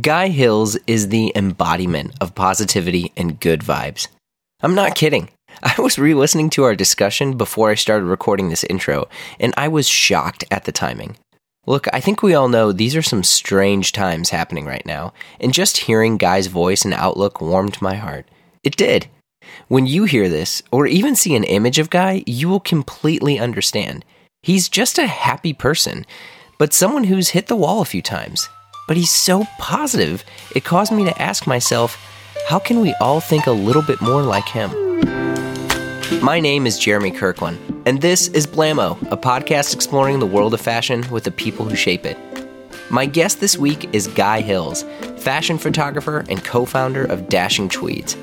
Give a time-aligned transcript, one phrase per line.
[0.00, 4.08] Guy Hills is the embodiment of positivity and good vibes.
[4.60, 5.28] I'm not kidding.
[5.62, 9.68] I was re listening to our discussion before I started recording this intro, and I
[9.68, 11.16] was shocked at the timing.
[11.66, 15.54] Look, I think we all know these are some strange times happening right now, and
[15.54, 18.28] just hearing Guy's voice and outlook warmed my heart.
[18.64, 19.06] It did.
[19.68, 24.04] When you hear this, or even see an image of Guy, you will completely understand.
[24.42, 26.04] He's just a happy person,
[26.58, 28.48] but someone who's hit the wall a few times
[28.86, 30.24] but he's so positive,
[30.54, 31.98] it caused me to ask myself,
[32.48, 34.70] how can we all think a little bit more like him?
[36.22, 40.60] My name is Jeremy Kirkland, and this is Blamo, a podcast exploring the world of
[40.60, 42.16] fashion with the people who shape it.
[42.88, 44.84] My guest this week is Guy Hills,
[45.16, 48.16] fashion photographer and co founder of Dashing Tweeds.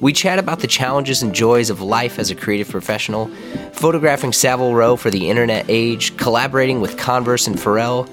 [0.00, 3.28] We chat about the challenges and joys of life as a creative professional,
[3.72, 8.06] photographing Savile Row for the internet age, collaborating with Converse and Pharrell,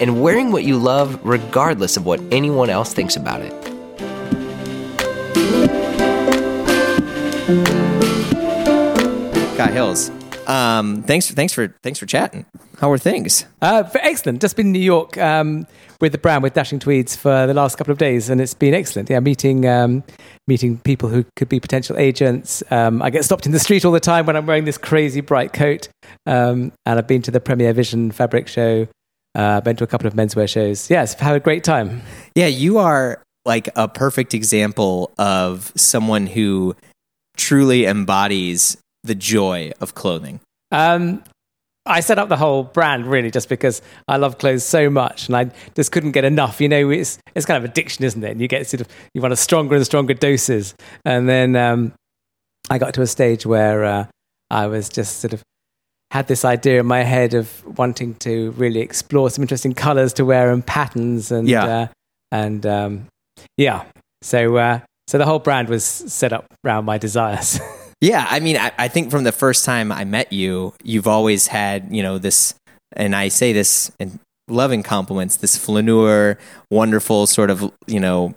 [0.00, 3.52] and wearing what you love regardless of what anyone else thinks about it.
[9.56, 10.10] Guy Hills.
[10.46, 12.46] Um, thanks, thanks for thanks for chatting.
[12.78, 13.44] How are things?
[13.60, 14.40] Uh, excellent.
[14.40, 15.66] Just been in New York um,
[16.00, 18.72] with the brand with Dashing Tweeds for the last couple of days, and it's been
[18.72, 19.10] excellent.
[19.10, 20.04] Yeah, meeting um,
[20.46, 22.62] meeting people who could be potential agents.
[22.70, 25.20] Um, I get stopped in the street all the time when I'm wearing this crazy
[25.20, 25.88] bright coat,
[26.24, 28.88] um, and I've been to the Premier Vision fabric show
[29.38, 30.90] uh, been to a couple of menswear shows.
[30.90, 32.02] Yes, had a great time.
[32.34, 36.74] Yeah, you are like a perfect example of someone who
[37.36, 40.40] truly embodies the joy of clothing.
[40.72, 41.22] Um,
[41.86, 45.36] I set up the whole brand really just because I love clothes so much and
[45.36, 46.60] I just couldn't get enough.
[46.60, 48.32] You know, it's it's kind of addiction, isn't it?
[48.32, 50.74] And you get sort of you want a stronger and stronger doses.
[51.04, 51.94] And then um,
[52.68, 54.06] I got to a stage where uh,
[54.50, 55.42] I was just sort of
[56.10, 60.24] had this idea in my head of wanting to really explore some interesting colors to
[60.24, 61.64] wear and patterns and yeah.
[61.64, 61.86] Uh,
[62.30, 63.06] and um,
[63.56, 63.84] yeah
[64.22, 67.60] so uh, so the whole brand was set up around my desires
[68.00, 71.48] yeah i mean I, I, think from the first time i met you you've always
[71.48, 72.54] had you know this
[72.92, 76.38] and i say this in loving compliments this flaneur
[76.70, 78.34] wonderful sort of you know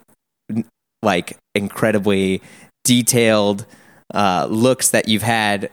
[1.02, 2.42] like incredibly
[2.84, 3.66] detailed
[4.14, 5.70] uh, looks that you've had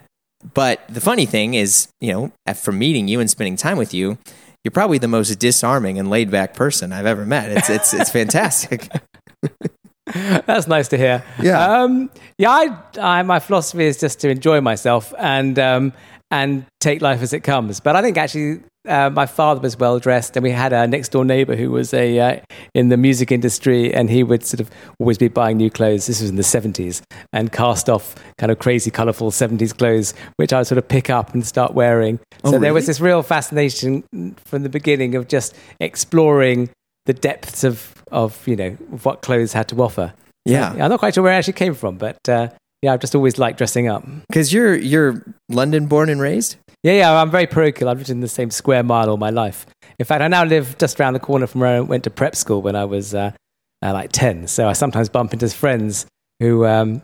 [0.53, 4.17] but the funny thing is, you know, from meeting you and spending time with you,
[4.63, 7.51] you're probably the most disarming and laid back person I've ever met.
[7.51, 8.89] It's it's it's fantastic.
[10.13, 11.23] That's nice to hear.
[11.41, 12.49] Yeah, um, yeah.
[12.49, 15.93] I, I, my philosophy is just to enjoy myself and um,
[16.31, 17.79] and take life as it comes.
[17.79, 21.09] But I think actually uh, my father was well dressed, and we had a next
[21.09, 22.39] door neighbor who was a uh,
[22.73, 24.69] in the music industry, and he would sort of
[24.99, 26.07] always be buying new clothes.
[26.07, 27.01] This was in the seventies,
[27.33, 31.09] and cast off kind of crazy, colorful seventies clothes, which I would sort of pick
[31.09, 32.19] up and start wearing.
[32.43, 32.61] Oh, so really?
[32.61, 36.69] there was this real fascination from the beginning of just exploring
[37.05, 38.71] the depths of of you know
[39.03, 40.13] what clothes had to offer.
[40.45, 42.49] Yeah, I'm not quite sure where it actually came from, but uh,
[42.81, 44.05] yeah, I've just always liked dressing up.
[44.27, 46.55] Because you're you're London born and raised.
[46.83, 47.89] Yeah, yeah, I'm very parochial.
[47.89, 49.65] I've lived in the same square mile all my life.
[49.99, 52.35] In fact, I now live just around the corner from where I went to prep
[52.35, 53.31] school when I was uh,
[53.83, 54.47] uh, like ten.
[54.47, 56.05] So I sometimes bump into friends
[56.39, 57.01] who um,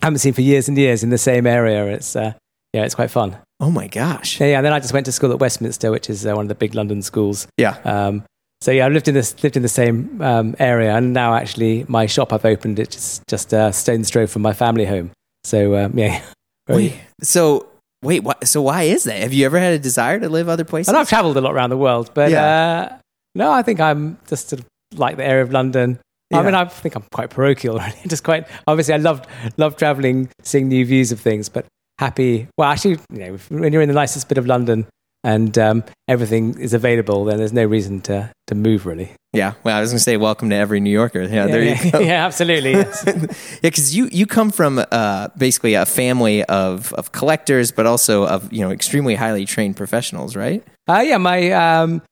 [0.00, 1.86] I haven't seen for years and years in the same area.
[1.86, 2.34] It's uh,
[2.72, 3.36] yeah, it's quite fun.
[3.58, 4.40] Oh my gosh!
[4.40, 4.56] Yeah, yeah.
[4.58, 6.54] And then I just went to school at Westminster, which is uh, one of the
[6.54, 7.48] big London schools.
[7.56, 7.78] Yeah.
[7.84, 8.24] Um,
[8.62, 11.84] so yeah, I lived in this lived in the same um, area, and now actually
[11.88, 15.10] my shop I've opened it's just just a stone's throw from my family home.
[15.44, 16.22] So um, yeah.
[16.68, 17.66] Wait, so
[18.00, 19.18] wait, what, so why is that?
[19.18, 20.88] Have you ever had a desire to live other places?
[20.88, 22.90] And I've travelled a lot around the world, but yeah.
[22.92, 22.98] uh,
[23.34, 25.98] no, I think I'm just sort of like the area of London.
[26.30, 26.38] Yeah.
[26.38, 27.74] I mean, I think I'm quite parochial.
[27.80, 27.92] Really.
[28.06, 31.48] Just quite obviously, I love love traveling, seeing new views of things.
[31.48, 31.66] But
[31.98, 32.46] happy.
[32.56, 34.86] Well, actually, you know, when you're in the nicest bit of London,
[35.22, 39.12] and um, everything is available, then there's no reason to, to move really.
[39.32, 41.22] Yeah, well, I was going to say welcome to every New Yorker.
[41.22, 41.98] Yeah, yeah there yeah, you go.
[42.00, 42.72] Yeah, absolutely.
[42.72, 43.04] Yes.
[43.06, 43.26] yeah,
[43.62, 48.52] because you you come from uh, basically a family of of collectors, but also of
[48.52, 50.64] you know extremely highly trained professionals, right?
[50.88, 52.02] Uh, yeah, my um,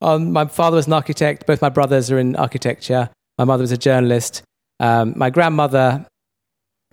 [0.00, 1.46] um, my father was an architect.
[1.46, 3.10] Both my brothers are in architecture.
[3.38, 4.42] My mother was a journalist.
[4.80, 6.06] Um, my grandmother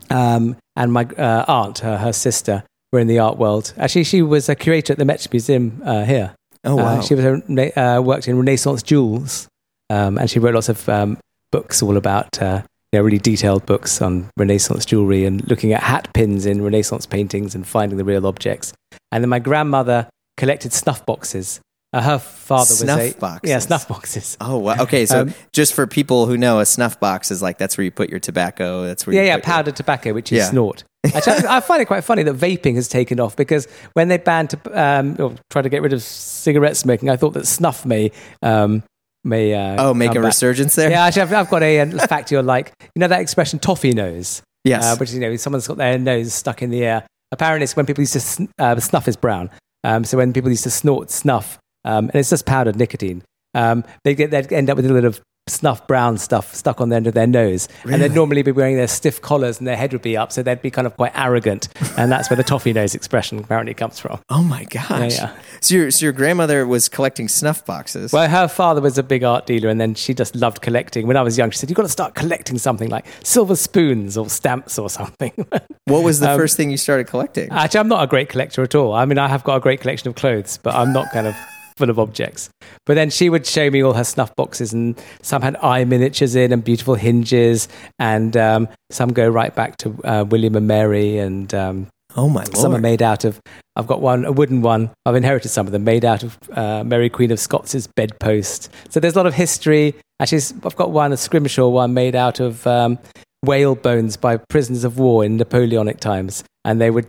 [0.10, 2.64] um, and my uh, aunt, her, her sister,
[2.96, 3.74] were in the art world.
[3.78, 6.34] Actually, she was a curator at the Met Museum uh, here.
[6.64, 6.98] Oh wow!
[6.98, 9.48] Uh, she was a, uh, worked in Renaissance jewels,
[9.90, 11.18] um, and she wrote lots of um,
[11.52, 15.84] books all about uh, you know, really detailed books on Renaissance jewelry and looking at
[15.84, 18.74] hat pins in Renaissance paintings and finding the real objects.
[19.12, 21.60] And then my grandmother collected snuff boxes
[21.96, 23.50] uh, her father snuff was a boxes.
[23.50, 24.38] yeah snuff boxes.
[24.42, 24.76] Oh, wow.
[24.82, 25.06] okay.
[25.06, 27.92] So um, just for people who know, a snuff box is like that's where you
[27.92, 28.86] put your tobacco.
[28.86, 29.76] That's where yeah, yeah, powdered your...
[29.76, 30.50] tobacco, which is yeah.
[30.50, 30.84] snort.
[31.14, 34.52] Actually, I find it quite funny that vaping has taken off because when they banned
[34.52, 38.12] to, um, or try to get rid of cigarette smoking, I thought that snuff may
[38.42, 38.84] um,
[39.24, 40.24] may uh, Oh, make a back.
[40.26, 40.90] resurgence there.
[40.90, 43.92] Yeah, actually, I've, I've got a, uh fact you're like, you know that expression toffee
[43.94, 44.42] nose?
[44.64, 44.84] Yes.
[44.84, 47.06] Uh, which you know, someone's got their nose stuck in the air.
[47.32, 49.50] Apparently, it's when people used to, sn- uh, snuff is brown.
[49.84, 53.24] Um, so when people used to snort snuff, um, and it's just powdered nicotine,
[53.54, 55.14] um, they get, they'd end up with a little
[55.48, 57.68] snuff brown stuff stuck on the end of their nose.
[57.84, 60.32] And they'd normally be wearing their stiff collars and their head would be up.
[60.32, 61.68] So they'd be kind of quite arrogant.
[61.98, 64.20] And that's where the toffee nose expression apparently comes from.
[64.30, 65.18] oh my gosh.
[65.20, 65.36] yeah.
[65.62, 68.12] So your so your grandmother was collecting snuff boxes.
[68.12, 71.06] Well, her father was a big art dealer, and then she just loved collecting.
[71.08, 74.18] When I was young, she said, "You've got to start collecting something like silver spoons
[74.18, 75.32] or stamps or something."
[75.88, 77.52] What was the Um, first thing you started collecting?
[77.52, 78.94] Actually, I'm not a great collector at all.
[78.94, 81.36] I mean, I have got a great collection of clothes, but I'm not kind of
[81.78, 82.50] full of objects.
[82.86, 86.36] But then she would show me all her snuff boxes, and some had eye miniatures
[86.36, 87.68] in and beautiful hinges,
[88.00, 92.44] and um, some go right back to uh, William and Mary, and um, oh my
[92.44, 92.58] lord.
[92.58, 93.42] some are made out of.
[93.76, 94.92] I've got one, a wooden one.
[95.06, 98.70] I've inherited some of them, made out of uh, Mary Queen of Scots's bedpost.
[98.90, 99.96] So there's a lot of history.
[100.20, 102.98] Actually, I've got one, a Scrimshaw one, made out of um,
[103.44, 107.08] whale bones by prisoners of war in Napoleonic times, and they would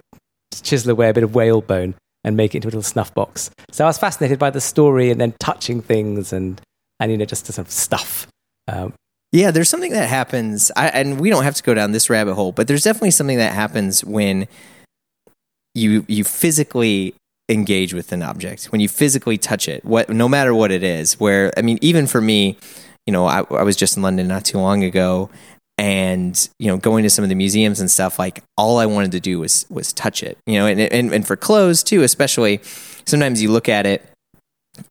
[0.62, 1.94] chisel away a bit of whale bone
[2.26, 3.50] and make it into a little snuff box.
[3.70, 6.60] So I was fascinated by the story and then touching things and
[7.00, 8.26] and you know just the sort of stuff.
[8.68, 8.92] Um,
[9.32, 12.34] Yeah, there's something that happens, I, and we don't have to go down this rabbit
[12.34, 14.48] hole, but there's definitely something that happens when
[15.74, 17.14] you you physically
[17.48, 21.20] engage with an object, when you physically touch it, what no matter what it is.
[21.20, 22.56] Where I mean, even for me,
[23.06, 25.30] you know, I, I was just in London not too long ago,
[25.78, 29.12] and you know, going to some of the museums and stuff, like all I wanted
[29.12, 32.60] to do was was touch it, you know, and and, and for clothes too, especially.
[33.08, 34.04] Sometimes you look at it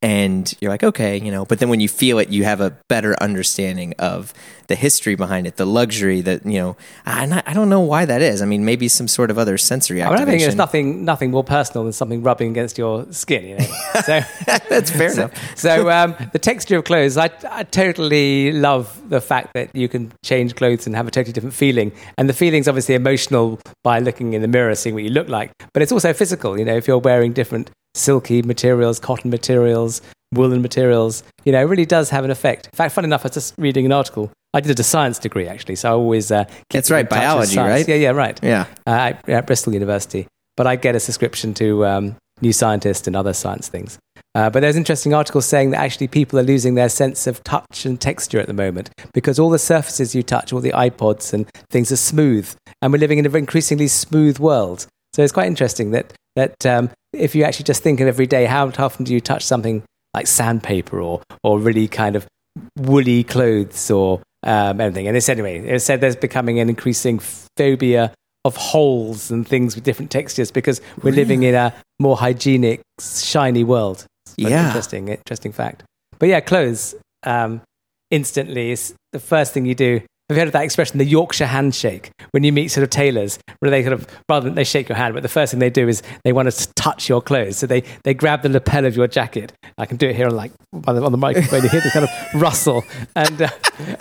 [0.01, 2.71] and you're like, okay, you know, but then when you feel it, you have a
[2.89, 4.33] better understanding of
[4.67, 8.05] the history behind it, the luxury that, you know, and I, I don't know why
[8.05, 8.41] that is.
[8.41, 11.31] I mean, maybe some sort of other sensory I, mean, I think there's nothing nothing
[11.31, 13.45] more personal than something rubbing against your skin.
[13.45, 13.65] You know,
[14.05, 14.21] so.
[14.69, 15.57] That's fair enough.
[15.57, 20.11] So um, the texture of clothes, I, I totally love the fact that you can
[20.23, 21.91] change clothes and have a totally different feeling.
[22.17, 25.51] And the feeling's obviously emotional by looking in the mirror, seeing what you look like,
[25.73, 26.57] but it's also physical.
[26.57, 30.01] You know, if you're wearing different silky materials, cotton materials,
[30.33, 32.67] woolen materials, you know, it really does have an effect.
[32.67, 34.31] In fact, funny enough, I was just reading an article.
[34.53, 37.19] I did a science degree actually, so I always uh, That's right, in touch with
[37.21, 37.87] biology, right?
[37.87, 38.65] Yeah, yeah, right Yeah.
[38.87, 40.27] uh, at, at Bristol University.
[40.57, 43.97] But I get a subscription to um, New Scientist and other science things.
[44.33, 47.85] Uh, but there's interesting articles saying that actually people are losing their sense of touch
[47.85, 51.49] and texture at the moment because all the surfaces you touch, all the iPods and
[51.69, 54.87] things are smooth, and we're living in an increasingly smooth world.
[55.15, 58.43] So it's quite interesting that that um, if you actually just think of every day,
[58.43, 59.81] how often do you touch something
[60.13, 62.27] like sandpaper or or really kind of
[62.77, 65.07] woolly clothes or um, anything?
[65.07, 67.19] And it's anyway, it said there's becoming an increasing
[67.55, 68.13] phobia
[68.43, 73.63] of holes and things with different textures because we're living in a more hygienic, shiny
[73.63, 74.05] world.
[74.35, 74.67] Yeah.
[74.67, 75.83] interesting, interesting fact.
[76.19, 77.61] But yeah, clothes um,
[78.11, 80.01] instantly is the first thing you do.
[80.27, 82.09] Have you heard of that expression, the Yorkshire handshake?
[82.31, 84.95] When you meet sort of tailors, where they kind of rather than they shake your
[84.95, 87.57] hand, but the first thing they do is they want to touch your clothes.
[87.57, 89.53] So they, they grab the lapel of your jacket.
[89.77, 90.51] I can do it here on like
[90.87, 91.61] on the, on the microphone.
[91.61, 92.09] You hear the kind of
[92.41, 92.83] rustle,
[93.15, 93.49] and uh,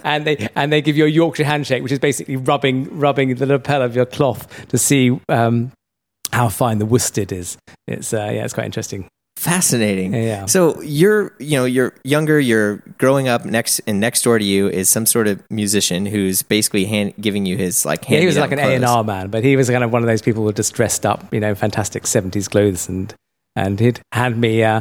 [0.03, 3.45] and they and they give you a Yorkshire handshake, which is basically rubbing rubbing the
[3.45, 5.73] lapel of your cloth to see um,
[6.33, 7.59] how fine the worsted is.
[7.87, 9.09] It's uh, yeah, it's quite interesting.
[9.45, 10.15] Fascinating.
[10.15, 10.47] Yeah.
[10.47, 12.41] So you're, you know, you're younger.
[12.41, 16.43] You're growing up next, and next door to you is some sort of musician who's
[16.43, 18.09] basically hand, giving you his like.
[18.09, 20.03] Yeah, he was like an A and R man, but he was kind of one
[20.03, 23.13] of those people who were just dressed up, you know, fantastic seventies clothes, and
[23.55, 24.81] and he'd hand me uh,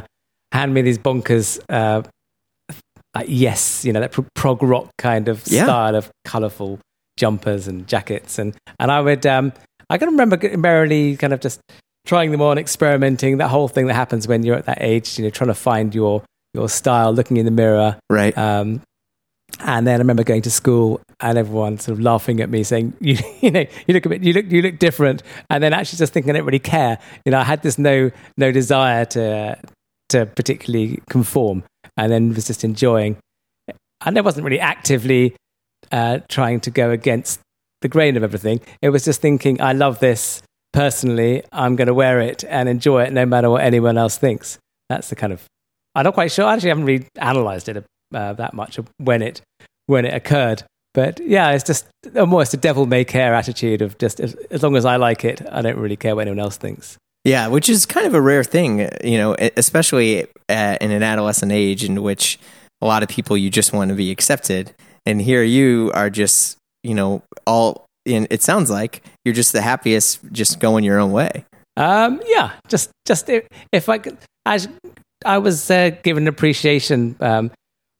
[0.53, 2.01] hand me these bonkers, uh,
[3.13, 5.65] like yes, you know, that pro- prog rock kind of Yeah.
[5.65, 6.79] style of colourful
[7.19, 9.51] jumpers and jackets, and and I would um,
[9.89, 11.59] I can remember merrily kind of just
[12.05, 15.23] trying them on, experimenting, that whole thing that happens when you're at that age, you
[15.23, 18.37] know, trying to find your your style, looking in the mirror, Right.
[18.37, 18.81] um,
[19.59, 22.93] and then I remember going to school and everyone sort of laughing at me, saying,
[22.99, 25.97] "You, you know, you look a bit, you look, you look different." And then actually
[25.97, 26.99] just thinking, I don't really care.
[27.25, 29.57] You know, I had this no, no desire to,
[30.09, 31.63] to particularly conform,
[31.97, 33.17] and then was just enjoying.
[34.05, 35.35] And I wasn't really actively
[35.91, 37.39] uh, trying to go against
[37.81, 38.59] the grain of everything.
[38.81, 40.41] It was just thinking, I love this
[40.73, 41.43] personally.
[41.51, 44.57] I'm going to wear it and enjoy it, no matter what anyone else thinks.
[44.89, 45.43] That's the kind of.
[45.95, 46.45] I'm not quite sure.
[46.45, 49.41] I actually haven't really analysed it uh, that much when it
[49.85, 50.63] when it occurred.
[50.93, 54.75] But yeah, it's just almost a devil may care attitude of just as, as long
[54.75, 56.97] as I like it, I don't really care what anyone else thinks.
[57.23, 61.51] Yeah, which is kind of a rare thing, you know, especially uh, in an adolescent
[61.51, 62.37] age in which
[62.81, 64.73] a lot of people you just want to be accepted,
[65.05, 67.85] and here you are just, you know, all.
[68.05, 71.45] In, it sounds like you're just the happiest, just going your own way.
[71.77, 74.59] Um, yeah, just just if, if I could, I,
[75.25, 77.51] I was uh, given appreciation um,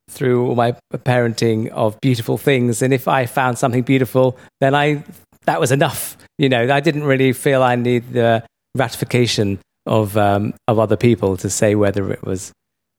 [0.09, 5.03] through my parenting of beautiful things, and if I found something beautiful, then I
[5.45, 6.17] that was enough.
[6.37, 8.43] You know, I didn't really feel I need the
[8.75, 12.51] ratification of um, of other people to say whether it was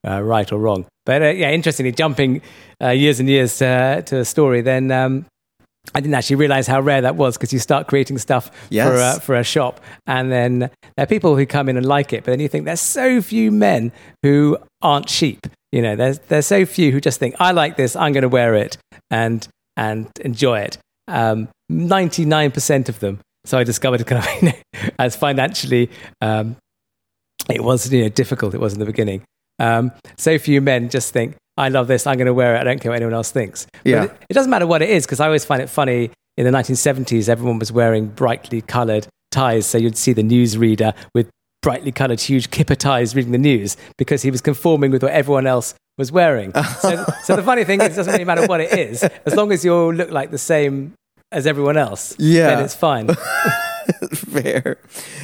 [0.07, 0.87] uh, right or wrong.
[1.07, 2.43] But uh, yeah, interestingly, jumping
[2.83, 5.27] uh, years and years to, to a story, then um,
[5.95, 8.89] I didn't actually realize how rare that was because you start creating stuff Yes.
[8.89, 12.13] for, a, for a shop, and then there are people who come in and like
[12.13, 15.47] it, but then you think there's so few men who aren't sheep.
[15.73, 18.29] You know, there's there's so few who just think I like this, I'm going to
[18.29, 18.79] wear it
[19.11, 20.79] and and enjoy it.
[21.69, 23.21] Ninety nine percent of them.
[23.45, 26.57] So I discovered kind of you know, as financially um,
[27.51, 28.55] it was you know difficult.
[28.55, 29.23] It was in the beginning.
[29.59, 32.07] Um, so few men just think, "I love this.
[32.07, 32.61] I'm going to wear it.
[32.61, 34.05] I don't care what anyone else thinks." But Yeah.
[34.05, 36.11] it, it doesn't matter what it is because I always find it funny.
[36.37, 41.29] In the 1970s, everyone was wearing brightly coloured ties, so you'd see the newsreader with
[41.63, 45.47] brightly coloured, huge kipper ties reading the news because he was conforming with what everyone
[45.47, 46.53] else was wearing.
[46.81, 49.53] so, so the funny thing is, it doesn't really matter what it is, as long
[49.53, 50.93] as you all look like the same
[51.31, 52.15] as everyone else.
[52.19, 52.49] Yeah.
[52.57, 53.09] then it's fine.
[54.13, 54.79] Fair.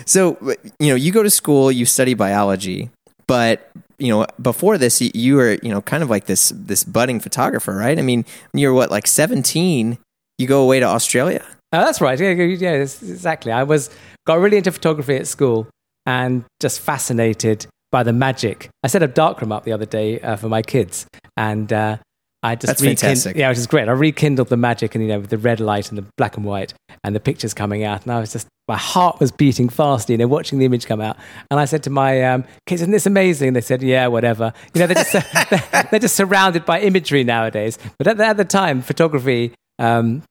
[0.06, 0.38] So,
[0.78, 2.90] you know, you go to school, you study biology,
[3.26, 3.70] but
[4.00, 7.74] you know, before this, you- were, you know, kind of like this this budding photographer,
[7.74, 7.98] right?
[7.98, 9.98] I mean, you're what, like 17,
[10.38, 11.44] you go away to Australia.
[11.72, 12.18] Oh, that's right.
[12.18, 13.52] Yeah, yeah, yeah, exactly.
[13.52, 13.90] I was
[14.26, 15.68] got really into photography at school
[16.06, 18.68] and just fascinated by the magic.
[18.82, 21.98] I set a darkroom up the other day uh, for my kids, and uh,
[22.42, 23.36] I just That's fantastic.
[23.36, 23.88] Yeah, which is great.
[23.88, 26.46] I rekindled the magic, and you know, with the red light and the black and
[26.46, 26.72] white,
[27.04, 30.16] and the pictures coming out, and I was just my heart was beating fast, you
[30.16, 31.16] know, watching the image come out.
[31.50, 34.52] And I said to my um, kids, "Isn't this amazing?" And they said, "Yeah, whatever."
[34.72, 35.12] You know, they're just
[35.50, 37.78] they're, they're just surrounded by imagery nowadays.
[37.98, 39.52] But at the, at the time, photography.
[39.78, 40.22] Um,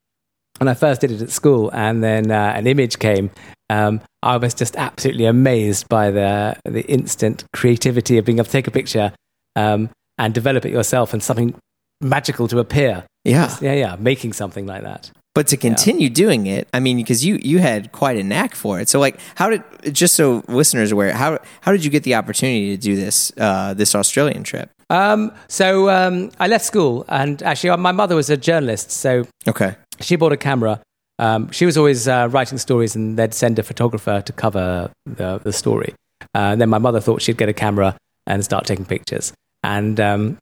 [0.57, 3.31] when I first did it at school, and then uh, an image came,
[3.69, 8.51] um, I was just absolutely amazed by the the instant creativity of being able to
[8.51, 9.13] take a picture
[9.55, 11.55] um, and develop it yourself, and something
[12.01, 13.05] magical to appear.
[13.25, 13.55] Yeah.
[13.61, 15.11] Yeah, yeah, making something like that.
[15.35, 18.79] But to continue doing it, I mean, because you you had quite a knack for
[18.81, 18.89] it.
[18.89, 19.63] So, like, how did
[19.93, 23.73] just so listeners aware, how how did you get the opportunity to do this uh,
[23.73, 24.69] this Australian trip?
[24.89, 29.75] Um, so um, I left school, and actually, my mother was a journalist, so Okay.
[30.01, 30.81] she bought a camera.
[31.19, 35.39] Um, she was always uh, writing stories, and they'd send a photographer to cover the,
[35.43, 35.93] the story.
[36.33, 39.31] Uh, and then my mother thought she'd get a camera and start taking pictures.
[39.63, 40.37] And um,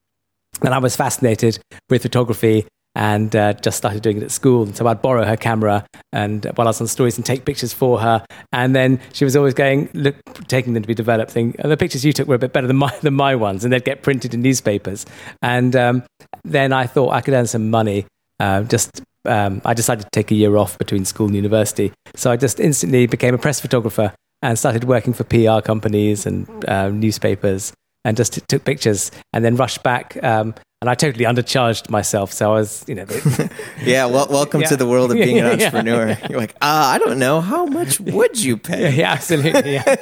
[0.62, 1.60] then I was fascinated
[1.90, 2.66] with photography
[2.98, 4.64] and uh, just started doing it at school.
[4.64, 7.46] And so I'd borrow her camera and uh, while I was on stories and take
[7.46, 8.26] pictures for her.
[8.52, 10.16] And then she was always going, look,
[10.48, 12.66] taking them to be developed, saying, "Oh, the pictures you took were a bit better
[12.66, 13.64] than my, than my ones.
[13.64, 15.06] And they'd get printed in newspapers.
[15.44, 16.04] And um,
[16.44, 18.08] then I thought I could earn some money.
[18.40, 21.94] Uh, just um, I decided to take a year off between school and university.
[22.16, 26.48] So I just instantly became a press photographer and started working for PR companies and
[26.68, 27.74] uh, newspapers
[28.06, 30.18] and just t- took pictures and then rushed back.
[30.24, 32.32] Um, and I totally undercharged myself.
[32.32, 33.06] So I was, you know,
[33.84, 34.06] Yeah.
[34.06, 34.68] Well, welcome Yeah.
[34.68, 35.51] to the world of being an Yeah.
[35.66, 36.18] entrepreneur.
[36.30, 37.42] You're like, uh, I don't know.
[37.42, 38.94] How much would you pay?
[38.96, 39.74] yeah, absolutely.
[39.74, 39.96] Yeah.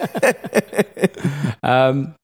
[1.63, 2.15] um,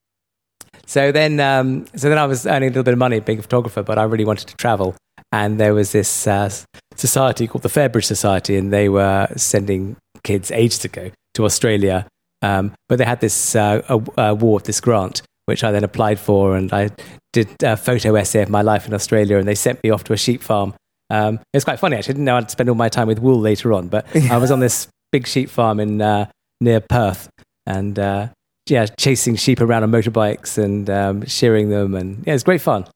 [0.86, 3.42] so then, um, so then I was earning a little bit of money being a
[3.42, 4.94] photographer, but I really wanted to travel.
[5.30, 6.50] And there was this uh,
[6.94, 12.06] society called the Fairbridge Society, and they were sending kids ages ago to Australia.
[12.42, 16.56] Um, but they had this uh, a- award, this grant, which I then applied for,
[16.56, 16.90] and I
[17.32, 20.12] did a photo essay of my life in Australia, and they sent me off to
[20.12, 20.74] a sheep farm.
[21.10, 22.12] Um, it was quite funny actually.
[22.12, 24.50] I didn't know I'd spend all my time with wool later on, but I was
[24.50, 26.30] on this big sheep farm in uh,
[26.60, 27.28] near Perth,
[27.66, 28.28] and uh,
[28.68, 32.60] yeah, chasing sheep around on motorbikes and um, shearing them, and yeah, it was great
[32.60, 32.86] fun.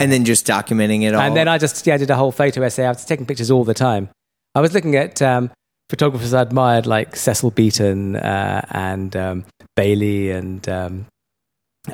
[0.00, 1.20] And then just documenting it all.
[1.20, 2.84] And then I just yeah, I did a whole photo essay.
[2.84, 4.08] I was taking pictures all the time.
[4.54, 5.50] I was looking at um,
[5.88, 9.44] photographers I admired like Cecil Beaton uh, and um,
[9.76, 11.06] Bailey and um,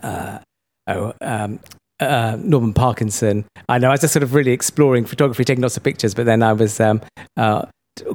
[0.02, 0.38] uh,
[0.86, 1.60] oh, um,
[2.00, 3.44] uh, Norman Parkinson.
[3.68, 6.26] I know I was just sort of really exploring photography, taking lots of pictures, but
[6.26, 7.00] then I was um,
[7.36, 7.66] uh,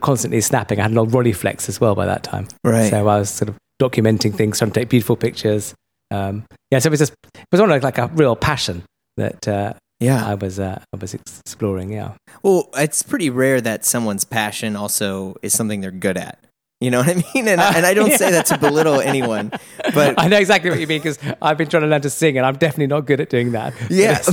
[0.02, 0.80] constantly snapping.
[0.80, 2.48] I had an old Rolleiflex as well by that time.
[2.64, 2.90] right.
[2.90, 5.74] So I was sort of documenting things, trying to take beautiful pictures.
[6.12, 8.84] Um, yeah, so it was just it was almost like a real passion
[9.18, 10.26] that uh, yeah.
[10.26, 11.92] I was uh, I was exploring.
[11.92, 12.14] Yeah,
[12.44, 16.40] Well, it's pretty rare that someone's passion also is something they're good at.
[16.86, 17.48] You know what I mean?
[17.48, 19.52] And, I- and I don't say that to belittle anyone,
[19.94, 22.38] but I know exactly what you mean because I've been trying to learn to sing,
[22.38, 23.74] and I'm definitely not good at doing that.
[23.90, 24.20] yeah,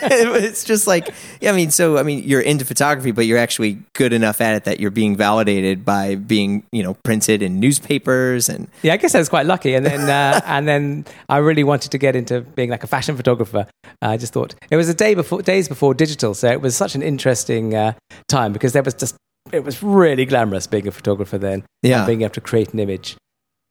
[0.00, 1.50] it's just like yeah.
[1.52, 4.64] I mean, so I mean, you're into photography, but you're actually good enough at it
[4.64, 9.14] that you're being validated by being you know printed in newspapers and Yeah, I guess
[9.14, 12.40] I was quite lucky, and then uh, and then I really wanted to get into
[12.40, 13.66] being like a fashion photographer.
[14.00, 16.94] I just thought it was a day before, days before digital, so it was such
[16.94, 17.92] an interesting uh,
[18.28, 19.14] time because there was just
[19.52, 21.98] it was really glamorous being a photographer then, Yeah.
[21.98, 23.16] and being able to create an image.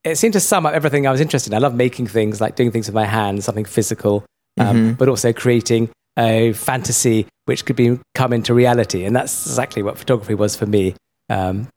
[0.04, 1.56] It seemed to sum up everything I was interested in.
[1.56, 4.24] I love making things, like doing things with my hands, something physical,
[4.60, 9.82] um, but also creating a fantasy which could be come into reality, and that's exactly
[9.84, 10.96] what photography was for me.
[11.30, 11.68] Um,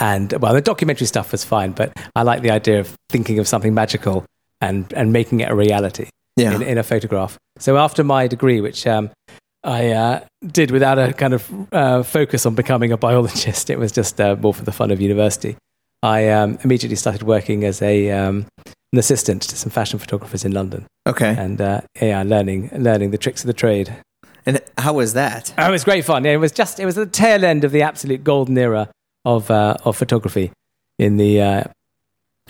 [0.00, 3.46] and well, the documentary stuff was fine, but I like the idea of thinking of
[3.46, 4.24] something magical
[4.60, 6.54] and and making it a reality Yeah.
[6.54, 7.36] in, in a photograph.
[7.58, 9.10] So after my degree, which um,
[9.66, 13.90] I uh, did without a kind of uh, focus on becoming a biologist, it was
[13.92, 15.56] just uh, more for the fun of university.
[16.02, 18.46] I um, immediately started working as a um,
[18.92, 21.34] an assistant to some fashion photographers in London, Okay.
[21.36, 23.96] and uh, yeah, learning learning the tricks of the trade.
[24.46, 25.52] And how was that?
[25.58, 26.24] Oh, it was great fun.
[26.24, 28.88] Yeah, it was just it was the tail end of the absolute golden era
[29.24, 30.52] of uh, of photography
[30.98, 31.64] in the uh,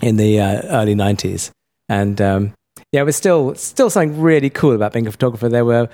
[0.02, 1.50] in the uh, early nineties,
[1.88, 2.52] and um,
[2.96, 5.48] yeah, it was still still something really cool about being a photographer.
[5.50, 5.88] There were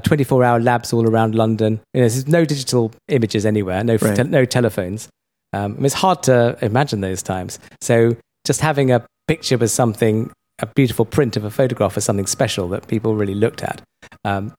[0.00, 1.80] twenty four hour labs all around London.
[1.92, 4.16] You know, there's no digital images anywhere, no Right.
[4.16, 5.08] te- no telephones.
[5.52, 7.58] Um, it's hard to imagine those times.
[7.80, 12.26] So just having a picture was something, a beautiful print of a photograph was something
[12.26, 13.82] special that people really looked at.
[14.24, 14.52] Um,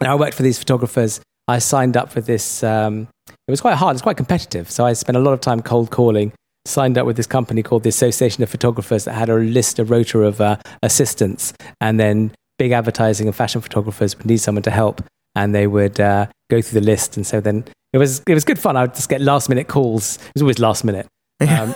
[0.00, 1.20] and I worked for these photographers.
[1.46, 2.62] I signed up for this.
[2.62, 3.08] Um,
[3.46, 3.96] it was quite hard.
[3.96, 4.70] It's quite competitive.
[4.70, 6.32] So I spent a lot of time cold calling.
[6.68, 9.84] Signed up with this company called the Association of Photographers that had a list, a
[9.84, 14.70] rota of uh, assistants, and then big advertising and fashion photographers would need someone to
[14.70, 15.02] help,
[15.34, 17.16] and they would uh, go through the list.
[17.16, 18.76] And so then it was it was good fun.
[18.76, 20.16] I would just get last minute calls.
[20.16, 21.06] It was always last minute.
[21.40, 21.74] Um,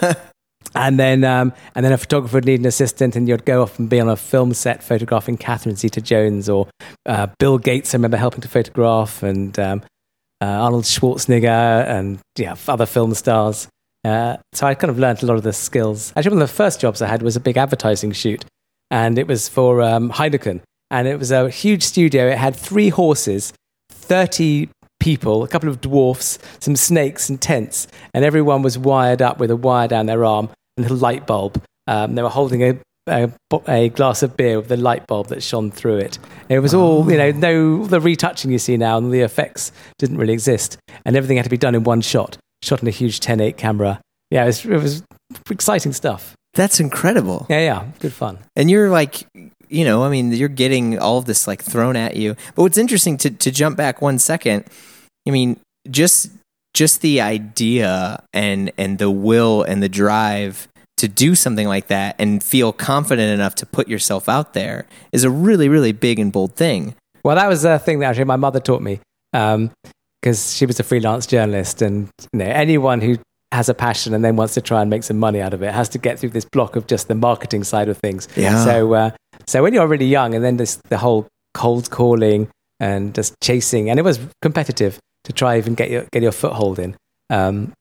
[0.74, 3.78] and then um, and then a photographer would need an assistant, and you'd go off
[3.78, 6.68] and be on a film set photographing Catherine Zeta-Jones or
[7.06, 7.94] uh, Bill Gates.
[7.94, 9.82] I remember helping to photograph, and um,
[10.42, 13.68] uh, Arnold Schwarzenegger, and yeah, other film stars.
[14.04, 16.12] Uh, so I kind of learned a lot of the skills.
[16.16, 18.44] Actually, one of the first jobs I had was a big advertising shoot,
[18.90, 22.28] and it was for um, Heineken, and it was a huge studio.
[22.28, 23.52] It had three horses,
[23.90, 24.68] thirty
[24.98, 29.50] people, a couple of dwarfs, some snakes, and tents, and everyone was wired up with
[29.50, 31.62] a wire down their arm, and a little light bulb.
[31.86, 33.30] Um, they were holding a, a
[33.68, 36.18] a glass of beer with the light bulb that shone through it.
[36.48, 40.18] It was all, you know, no the retouching you see now, and the effects didn't
[40.18, 43.20] really exist, and everything had to be done in one shot, shot in a huge
[43.20, 44.00] 10.8 camera.
[44.30, 45.02] Yeah, it was, it was
[45.50, 46.34] exciting stuff.
[46.54, 47.46] That's incredible.
[47.48, 48.38] Yeah, yeah, good fun.
[48.56, 49.26] And you're like,
[49.68, 52.36] you know, I mean, you're getting all of this like thrown at you.
[52.54, 54.64] But what's interesting to to jump back one second,
[55.26, 55.58] I mean,
[55.90, 56.30] just
[56.74, 62.14] just the idea and and the will and the drive to do something like that
[62.18, 66.32] and feel confident enough to put yourself out there is a really really big and
[66.32, 66.94] bold thing.
[67.24, 69.00] Well, that was a thing that actually my mother taught me
[69.32, 69.70] um,
[70.22, 73.18] because she was a freelance journalist, and you know, anyone who
[73.50, 75.74] has a passion and then wants to try and make some money out of it
[75.74, 78.26] has to get through this block of just the marketing side of things.
[78.34, 78.64] Yeah.
[78.64, 79.10] So, uh,
[79.46, 82.48] so when you're really young, and then this, the whole cold calling
[82.80, 86.78] and just chasing, and it was competitive to try even get your get your foothold
[86.78, 86.96] in.
[87.30, 87.72] Um,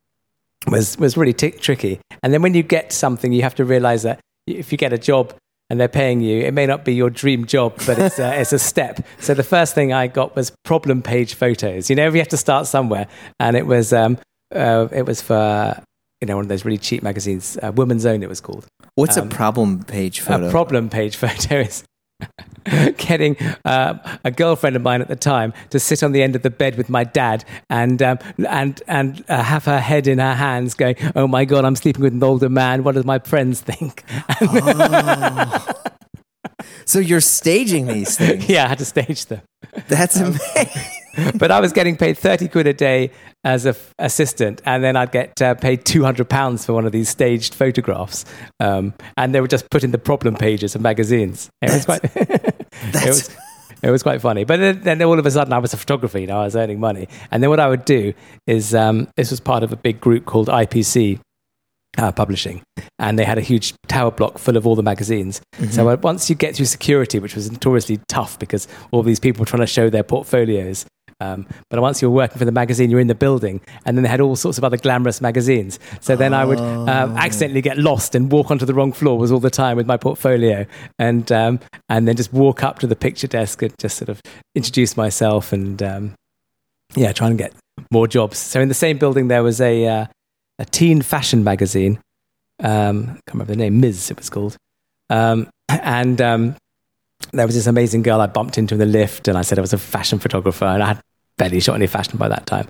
[0.68, 2.00] was was really t- tricky.
[2.24, 4.98] And then when you get something, you have to realize that if you get a
[4.98, 5.34] job
[5.72, 8.52] and they're paying you, it may not be your dream job, but it's a, it's
[8.52, 9.00] a step.
[9.22, 11.90] So the first thing I got was problem page photos.
[11.90, 13.08] You know, we have to start somewhere,
[13.40, 14.18] and it was um,
[14.54, 15.82] uh, it was for
[16.20, 18.22] you know one of those really cheap magazines, uh, Woman's Own.
[18.22, 18.66] It was called.
[18.96, 20.50] What's Um, a problem page photo?
[20.50, 21.86] A problem page photo is
[22.98, 26.44] getting uh, a girlfriend of mine at the time to sit on the end of
[26.44, 30.36] the bed with my dad and um, and and uh, have her head in her
[30.36, 32.84] hands, going, "Oh my god, I'm sleeping with an older man.
[32.84, 34.04] What do my friends think?"
[36.86, 38.48] so you're staging these things.
[38.50, 39.42] yeah, I had to stage them.
[39.88, 41.32] That's Um, amazing.
[41.38, 43.12] but I was getting paid 30 quid a day
[43.44, 47.10] as an assistant, and then I'd get uh, paid 200 pounds for one of these
[47.10, 48.24] staged photographs.
[48.60, 51.50] Um, and they were just put in the problem pages of magazines.
[51.62, 53.30] It was quite, it, was,
[53.82, 54.44] it was quite funny.
[54.44, 56.56] But then, then all of a sudden, I was a photographer, you know, I was
[56.56, 57.08] earning money.
[57.32, 58.14] And then what I would do
[58.48, 61.20] is um, this was part of a big group called IPC.
[61.98, 62.62] Uh, publishing,
[63.00, 65.42] and they had a huge tower block full of all the magazines.
[65.72, 69.42] So uh, once you get through security, which was notoriously tough because all these people
[69.42, 70.86] were trying to show their portfolios,
[71.22, 74.04] um, but once you were working for the magazine, you're in the building, and then
[74.04, 75.80] they had all sorts of other glamorous magazines.
[76.00, 79.32] So then I would um, accidentally get lost and walk onto the wrong floor was
[79.32, 80.66] all the time with my portfolio,
[80.98, 84.20] and um, and then just walk up to the picture desk and just sort of
[84.56, 86.16] introduce myself and um,
[86.96, 87.54] yeah, try and get
[87.92, 88.38] more jobs.
[88.40, 90.06] So in the same building, there was a uh,
[90.62, 92.00] a teen fashion magazine.
[92.60, 93.82] Um, I can't remember the name.
[93.82, 94.12] Mizz.
[94.12, 94.56] It was called.
[95.10, 96.56] Um, and um,
[97.34, 99.62] there was this amazing girl I bumped into in the lift, and I said I
[99.62, 101.02] was a fashion photographer, and I had
[101.38, 102.68] barely shot any fashion by that time.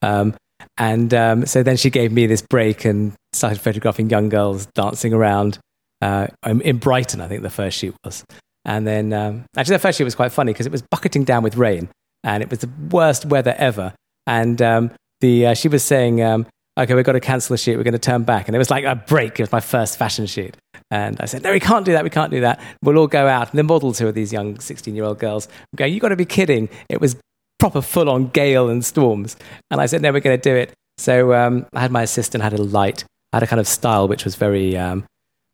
[0.00, 0.34] Um,
[0.78, 5.12] and um, so then she gave me this break and started photographing young girls dancing
[5.12, 5.58] around
[6.00, 7.20] uh, in Brighton.
[7.20, 8.24] I think the first shoot was.
[8.64, 11.42] And then um, actually, the first shoot was quite funny because it was bucketing down
[11.42, 11.88] with rain,
[12.22, 13.92] and it was the worst weather ever.
[14.28, 16.46] And um, the uh, she was saying, um,
[16.78, 17.76] okay, we've got to cancel the shoot.
[17.76, 18.48] We're going to turn back.
[18.48, 19.38] And it was like a break.
[19.38, 20.56] It was my first fashion shoot.
[20.90, 22.04] And I said, no, we can't do that.
[22.04, 22.60] We can't do that.
[22.82, 23.50] We'll all go out.
[23.50, 26.16] And the models who are these young 16 year old girls go, you've got to
[26.16, 26.68] be kidding.
[26.88, 27.16] It was
[27.58, 29.36] proper full on gale and storms.
[29.70, 30.72] And I said, no, we're going to do it.
[30.98, 34.08] So um, I had my assistant, had a light, I had a kind of style
[34.08, 35.04] which was very um,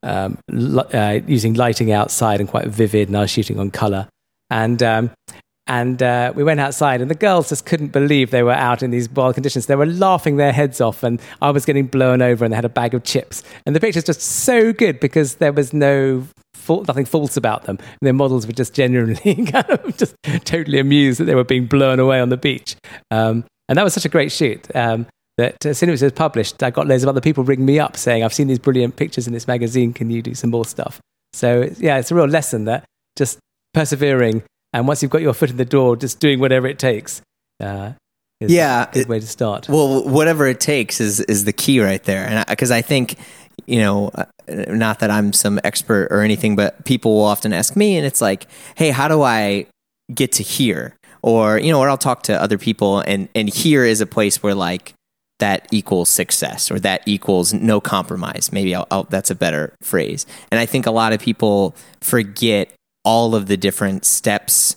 [0.03, 4.09] um, uh, using lighting outside and quite vivid, and I was shooting on color.
[4.51, 5.11] And um,
[5.69, 8.91] and uh, we went outside, and the girls just couldn't believe they were out in
[8.91, 9.67] these wild conditions.
[9.67, 12.65] They were laughing their heads off, and I was getting blown over, and they had
[12.65, 13.43] a bag of chips.
[13.67, 16.27] And the picture's just so good because there was no
[16.69, 17.79] nothing false about them.
[17.79, 21.67] And their models were just genuinely kind of just totally amused that they were being
[21.67, 22.77] blown away on the beach.
[23.11, 24.75] Um, and that was such a great shoot.
[24.77, 25.07] Um,
[25.39, 27.79] that as soon as it was published, I got loads of other people ringing me
[27.79, 29.93] up saying, I've seen these brilliant pictures in this magazine.
[29.93, 31.01] Can you do some more stuff?
[31.33, 32.85] So, yeah, it's a real lesson that
[33.17, 33.39] just
[33.73, 37.23] persevering and once you've got your foot in the door, just doing whatever it takes.
[37.61, 37.93] Uh,
[38.41, 39.69] yeah, a good way to start.
[39.69, 43.17] Well, whatever it takes is is the key right there, and because I, I, think
[43.67, 47.75] you know, uh, not that I'm some expert or anything, but people will often ask
[47.75, 49.67] me, and it's like, hey, how do I
[50.15, 50.95] get to here?
[51.21, 54.41] Or you know, or I'll talk to other people, and and here is a place
[54.41, 54.95] where like
[55.41, 58.51] that equals success or that equals no compromise.
[58.53, 60.27] Maybe I'll, I'll, that's a better phrase.
[60.51, 62.71] And I think a lot of people forget
[63.09, 64.77] all of the different steps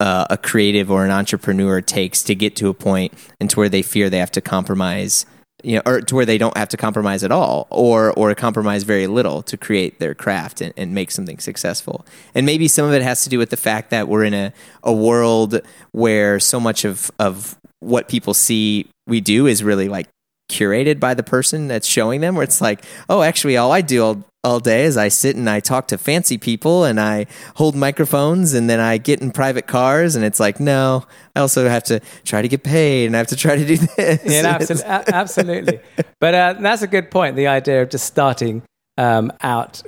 [0.00, 3.68] uh, a creative or an entrepreneur takes to get to a point and to where
[3.68, 5.24] they fear they have to compromise
[5.62, 8.82] you know, or to where they don't have to compromise at all, or or compromise
[8.82, 12.06] very little to create their craft and, and, make something successful.
[12.34, 14.54] And maybe some of it has to do with the fact that we're in a,
[14.82, 15.60] a world
[15.92, 20.08] where so much of of what people see we do is really like
[20.50, 24.02] curated by the person that's showing them where it's like oh actually all i do
[24.04, 27.74] all, all day is i sit and i talk to fancy people and i hold
[27.74, 31.04] microphones and then i get in private cars and it's like no
[31.36, 33.76] i also have to try to get paid and i have to try to do
[33.96, 34.84] this yeah absolutely,
[35.14, 35.80] absolutely.
[36.18, 38.62] but uh, that's a good point the idea of just starting
[38.98, 39.82] um, out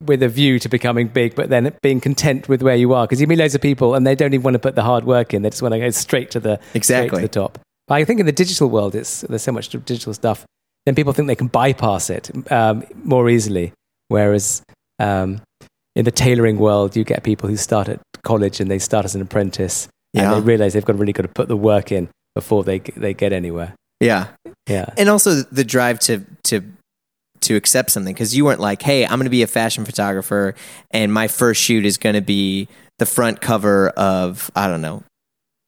[0.00, 3.06] with a view to becoming big, but then being content with where you are.
[3.06, 5.04] Because you meet loads of people and they don't even want to put the hard
[5.04, 7.58] work in; they just want to go straight to the exactly to the top.
[7.88, 10.44] But I think in the digital world, it's, there's so much digital stuff.
[10.86, 13.72] Then people think they can bypass it um, more easily.
[14.08, 14.62] Whereas
[14.98, 15.40] um,
[15.96, 19.14] in the tailoring world, you get people who start at college and they start as
[19.14, 20.32] an apprentice, yeah.
[20.32, 23.14] and they realize they've got really got to put the work in before they they
[23.14, 23.74] get anywhere.
[24.00, 24.28] Yeah,
[24.68, 26.62] yeah, and also the drive to to
[27.40, 30.54] to accept something because you weren't like, hey, I'm going to be a fashion photographer,
[30.90, 35.02] and my first shoot is going to be the front cover of I don't know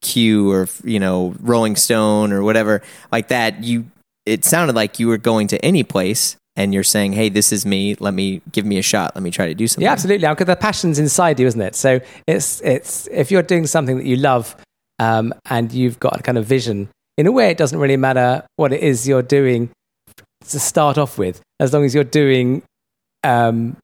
[0.03, 2.83] Q or you know Rolling Stone or whatever
[3.13, 3.87] like that, you
[4.27, 7.65] it sounded like you were going to any place and you're saying, "Hey, this is
[7.65, 7.97] me.
[7.99, 9.15] Let me give me a shot.
[9.15, 10.29] Let me try to do something." Yeah, absolutely.
[10.29, 11.75] Because the passion's inside you, isn't it?
[11.75, 14.57] So it's it's if you're doing something that you love
[14.99, 16.89] um, and you've got a kind of vision.
[17.17, 19.71] In a way, it doesn't really matter what it is you're doing
[20.49, 22.63] to start off with, as long as you're doing
[23.25, 23.77] um,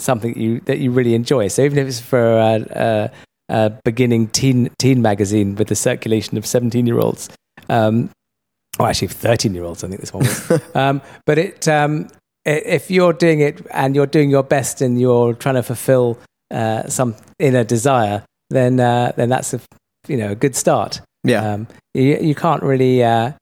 [0.00, 1.48] something you that you really enjoy.
[1.48, 3.10] So even if it's for a, a,
[3.54, 7.30] uh, beginning teen teen magazine with the circulation of 17 year olds.
[7.68, 8.10] Um,
[8.80, 10.60] or actually 13 year olds, I think this one was.
[10.74, 12.08] um, but it, um,
[12.44, 16.18] if you're doing it and you're doing your best and you're trying to fulfill
[16.50, 19.60] uh, some inner desire, then uh, then that's a
[20.08, 21.00] you know a good start.
[21.22, 23.32] Yeah, um, you, you can't really uh,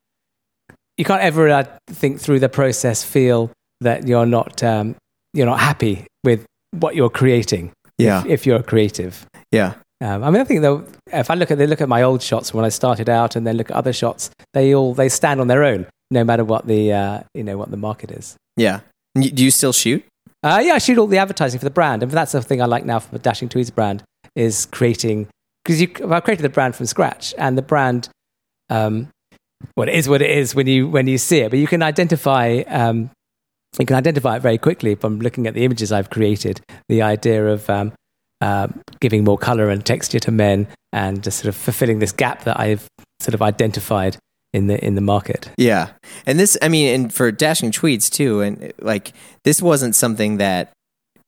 [0.99, 4.95] you can't ever think through the process feel that you're not um,
[5.33, 7.73] you're not happy with what you're creating.
[7.97, 9.27] Yeah, if, if you're creative.
[9.51, 12.03] Yeah, um, I mean, I think though, if I look at they look at my
[12.03, 15.09] old shots when I started out, and then look at other shots, they all they
[15.09, 18.37] stand on their own, no matter what the uh, you know what the market is.
[18.57, 18.81] Yeah.
[19.15, 20.05] Do you still shoot?
[20.43, 22.65] Uh, yeah, I shoot all the advertising for the brand, and that's the thing I
[22.65, 24.03] like now for the Dashing Tweeds brand
[24.35, 25.29] is creating
[25.65, 28.09] because you I created the brand from scratch, and the brand,
[28.71, 29.09] um,
[29.77, 31.83] well, it is what it is when you when you see it, but you can
[31.83, 32.63] identify.
[32.67, 33.11] Um,
[33.79, 36.61] you can identify it very quickly from looking at the images I've created.
[36.91, 37.95] The idea of um,
[38.43, 38.67] uh,
[39.01, 42.59] giving more color and texture to men and just sort of fulfilling this gap that
[42.59, 42.89] I've
[43.21, 44.17] sort of identified
[44.53, 45.49] in the in the market.
[45.57, 45.91] Yeah.
[46.27, 49.13] And this I mean and for dashing tweeds too and like
[49.45, 50.73] this wasn't something that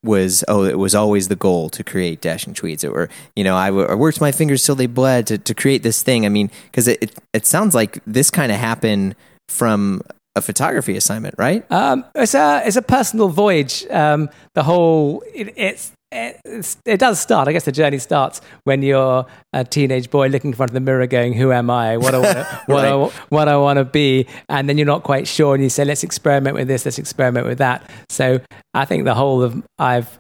[0.03, 3.57] was oh it was always the goal to create dashing tweeds it were you know
[3.57, 6.29] I, w- I worked my fingers till they bled to, to create this thing i
[6.29, 9.17] mean because it, it, it sounds like this kind of happened
[9.49, 10.03] from
[10.37, 15.55] a photography assignment right um, it's a it's a personal voyage um, the whole it,
[15.57, 17.49] it's it, it does start.
[17.49, 20.81] I guess the journey starts when you're a teenage boy looking in front of the
[20.81, 21.97] mirror, going, "Who am I?
[21.97, 22.85] What I want what.
[22.85, 22.95] I,
[23.29, 26.05] what I want to be?" And then you're not quite sure, and you say, "Let's
[26.05, 26.85] experiment with this.
[26.85, 28.41] Let's experiment with that." So
[28.73, 30.19] I think the whole of I've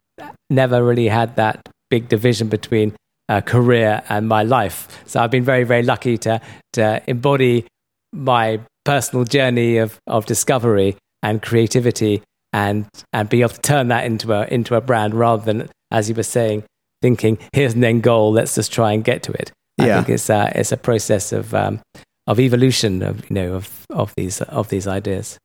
[0.50, 2.94] never really had that big division between
[3.28, 5.02] a career and my life.
[5.06, 6.40] So I've been very, very lucky to
[6.74, 7.66] to embody
[8.12, 14.04] my personal journey of of discovery and creativity, and and be able to turn that
[14.04, 16.64] into a into a brand rather than, as you were saying,
[17.02, 19.50] thinking here's an end goal, let's just try and get to it.
[19.80, 19.96] I Yeah.
[19.96, 21.80] think it's a, it's a process of um,
[22.26, 25.38] of evolution of you know of of these of these ideas.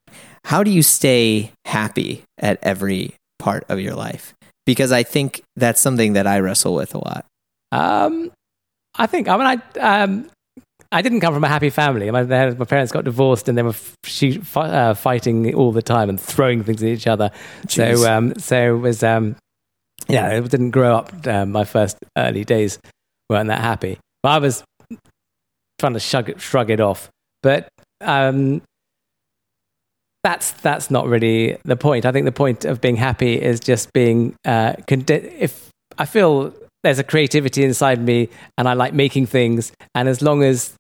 [0.46, 4.34] How do you stay happy at every part of your life?
[4.66, 7.26] Because I think that's something that I wrestle with a lot.
[7.72, 8.32] Um,
[8.98, 10.30] I think I mean I um,
[10.92, 12.08] I didn't come from a happy family.
[12.10, 14.94] I mean, they had- my parents got divorced and they were f- shoot, fi- uh,
[14.96, 17.30] fighting all the time and throwing things at each other.
[17.68, 17.98] Jeez.
[17.98, 19.36] So um, so it was um,
[20.08, 21.28] yeah, it didn't grow up.
[21.28, 22.80] Um, my first early days
[23.30, 23.98] weren't that happy.
[24.24, 24.64] But I was
[25.80, 27.10] trying to shrug it, shrug it off.
[27.42, 27.70] But
[28.02, 28.62] um,
[30.24, 32.06] that's that's not really the point.
[32.06, 37.00] I think the point of being happy is just being uh, if I feel there's
[37.00, 40.74] a creativity inside me and I like making things, and as long as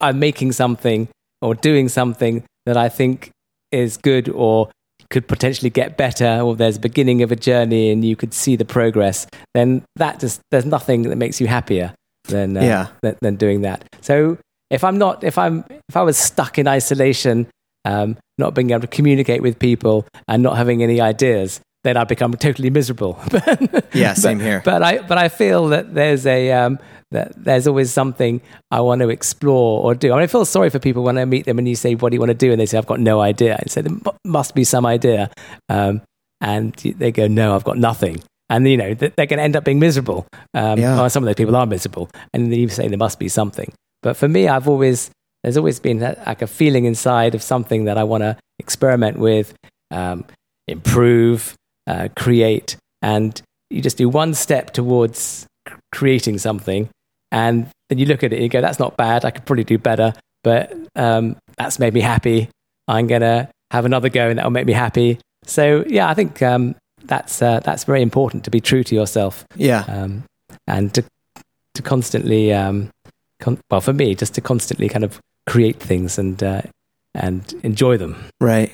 [0.00, 1.08] I'm making something
[1.40, 3.30] or doing something that I think
[3.70, 4.70] is good or
[5.12, 8.56] could potentially get better, or there's a beginning of a journey and you could see
[8.56, 11.94] the progress, then that just there's nothing that makes you happier
[12.28, 12.86] than uh, Yeah.
[13.02, 13.84] than, than doing that.
[14.00, 14.38] So
[14.70, 17.46] if I'm not, if I'm, if I was stuck in isolation,
[17.84, 22.08] um, not being able to communicate with people and not having any ideas, then I'd
[22.08, 23.18] become totally miserable.
[23.94, 24.62] Yeah, same But- here.
[24.64, 26.78] But I, but I feel that there's a, um,
[27.10, 28.40] that there's always something
[28.70, 30.12] I want to explore or do.
[30.12, 32.08] I mean, I feel sorry for people when I meet them and you say, "What
[32.10, 33.92] do you want to do?" and they say, "I've got no idea." I say, "There
[34.24, 35.30] must be some idea,"
[35.68, 36.00] um,
[36.40, 39.64] and they go, "No, I've got nothing." And you know they're going to end up
[39.64, 40.26] being miserable.
[40.54, 41.06] Um, Yeah.
[41.08, 43.70] some of those people are miserable, and then you say there must be something.
[44.02, 45.10] But for me, I've always
[45.42, 49.18] there's always been that, like a feeling inside of something that I want to experiment
[49.18, 49.52] with,
[49.90, 50.24] um,
[50.68, 51.54] improve,
[51.92, 55.46] uh, create, and you just do one step towards
[55.92, 56.88] creating something,
[57.30, 59.24] and then you look at it and you go, "That's not bad.
[59.24, 60.12] I could probably do better."
[60.44, 62.48] But um, that's made me happy.
[62.88, 65.18] I'm gonna have another go, and that'll make me happy.
[65.44, 66.74] So yeah, I think um,
[67.04, 69.84] that's uh, that's very important to be true to yourself Yeah.
[69.88, 70.24] um,
[70.66, 71.02] and to
[71.74, 72.90] to constantly um,
[73.40, 76.62] con- well for me just to constantly kind of create things and uh,
[77.14, 78.14] and enjoy them.
[78.40, 78.70] Right.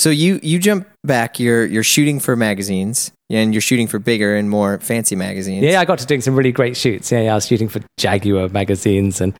[0.00, 1.38] So you you jump back.
[1.38, 5.62] You're you're shooting for magazines, and you're shooting for bigger and more fancy magazines.
[5.62, 7.12] Yeah, I got to doing some really great shoots.
[7.12, 9.34] Yeah, yeah, I was shooting for Jaguar magazines and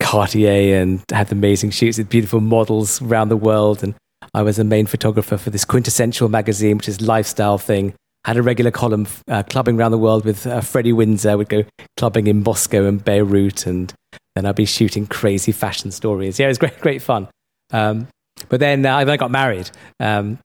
[0.00, 3.84] Cartier and had amazing shoots with beautiful models around the world.
[3.84, 3.94] And
[4.34, 7.94] I was the main photographer for this quintessential magazine, which is lifestyle thing.
[8.24, 11.38] Had a regular column uh, clubbing around the world with uh, Freddie Windsor.
[11.38, 11.62] Would go
[11.96, 13.94] clubbing in Moscow and Beirut, and
[14.34, 16.40] then I'd be shooting crazy fashion stories.
[16.40, 17.28] Yeah, it was great, great fun.
[17.72, 18.08] Um,
[18.48, 19.70] but then uh, I got married.
[19.98, 20.38] Um,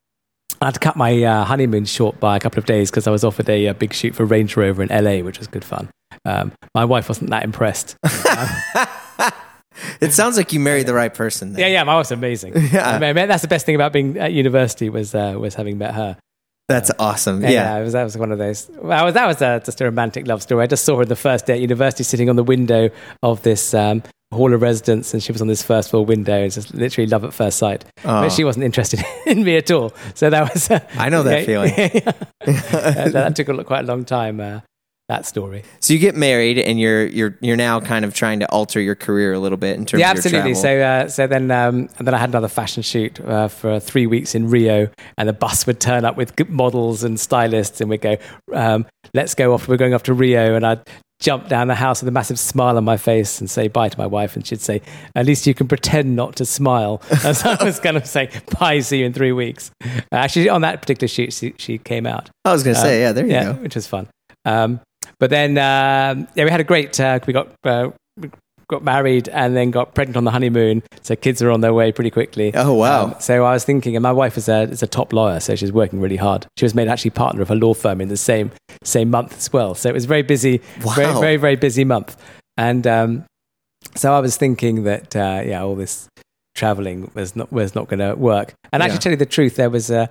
[0.62, 3.12] I had to cut my uh, honeymoon short by a couple of days because I
[3.12, 5.90] was offered a, uh big shoot for Range Rover in LA, which was good fun.
[6.24, 7.96] Um, my wife wasn't that impressed.
[10.00, 11.52] It sounds like you married the right person.
[11.52, 11.60] Then.
[11.60, 12.54] yeah, yeah, my wife's amazing.
[12.72, 12.92] Yeah.
[12.92, 15.94] I mean, that's the best thing about being at university was uh, was having met
[15.94, 16.18] her.
[16.70, 17.44] That's awesome.
[17.44, 17.78] Yeah, Yeah.
[17.80, 18.70] it was, that was one of those.
[18.82, 20.64] Well, that was uh, just a romantic love story.
[20.64, 22.90] I just saw her the first day at university, sitting on the window
[23.22, 24.02] of this um,
[24.36, 26.44] hall of residence, and she was on this first floor window.
[26.44, 27.86] It's just literally love at first sight.
[28.04, 28.22] Oh.
[28.22, 29.94] But she wasn't interested in me at all.
[30.14, 30.70] So that was.
[30.70, 31.74] Uh, I know that feeling.
[32.46, 34.40] that, that took a, quite a long time.
[34.40, 34.60] Uh,
[35.08, 35.64] that story.
[35.82, 38.96] So you get married, and you're you're you're now kind of trying to alter your
[38.96, 40.54] career a little bit in terms Yeah, of your absolutely.
[40.54, 40.62] travel.
[40.62, 44.08] So, uh, so then, um, and then I had another fashion shoot uh, for three
[44.08, 48.02] weeks in Rio, and the bus would turn up with models and stylists, and we'd
[48.02, 48.18] go,
[48.52, 49.68] um, "Let's go off.
[49.68, 50.82] We're going off to Rio," and I'd
[51.20, 53.98] jump down the house with a massive smile on my face and say bye to
[53.98, 54.82] my wife, and she'd say,
[55.16, 58.80] "At least you can pretend not to smile." As I was kind of saying, "Bye,
[58.80, 62.30] see you in three weeks." Uh, actually, on that particular shoot, she, she came out.
[62.44, 63.54] I was gonna say, yeah, there you yeah, go.
[63.54, 64.08] which was fun.
[64.46, 64.80] Um,
[65.20, 67.00] but then, um, yeah, we had a great.
[67.00, 67.90] Uh, we got uh,
[68.68, 70.84] got married and then got pregnant on the honeymoon.
[71.02, 72.52] So kids are on their way pretty quickly.
[72.56, 73.06] Oh, wow.
[73.06, 75.56] Um, so I was thinking, and my wife is a is a top lawyer, so
[75.56, 76.46] she's working really hard.
[76.58, 78.52] She was made actually partner of a law firm in the same
[78.84, 79.76] same month as well.
[79.76, 81.20] So it was very busy, very Wow.
[81.20, 82.16] very very busy month.
[82.58, 83.26] And um,
[83.96, 86.08] so I was thinking that uh, yeah, all this
[86.56, 88.54] traveling was not was not going to work.
[88.72, 89.00] And actually, Yeah.
[89.00, 90.10] tell you the truth, there was a,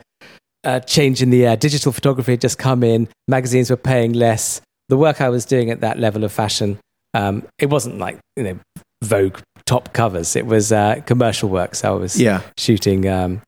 [0.62, 3.08] a change in the uh, digital photography had just come in.
[3.28, 4.60] Magazines were paying less.
[4.90, 6.78] The work I was doing at that level of fashion,
[7.14, 8.58] um, it wasn't like you know
[9.02, 10.36] Vogue top covers.
[10.36, 11.74] It was uh, commercial work.
[11.74, 12.42] So I was Yeah.
[12.58, 13.40] shooting um,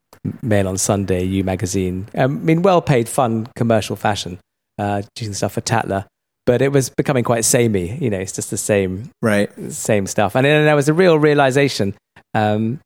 [0.43, 2.07] Mail on Sunday, You magazine.
[2.15, 4.39] Um, I mean, well paid, fun commercial fashion,
[4.79, 6.07] uh, doing stuff for Tatler.
[6.47, 7.97] But it was becoming quite samey.
[8.01, 9.51] You know, it's just the same Right.
[9.73, 10.37] same stuff.
[10.37, 11.95] And then there was a real realization.
[12.35, 12.81] Um,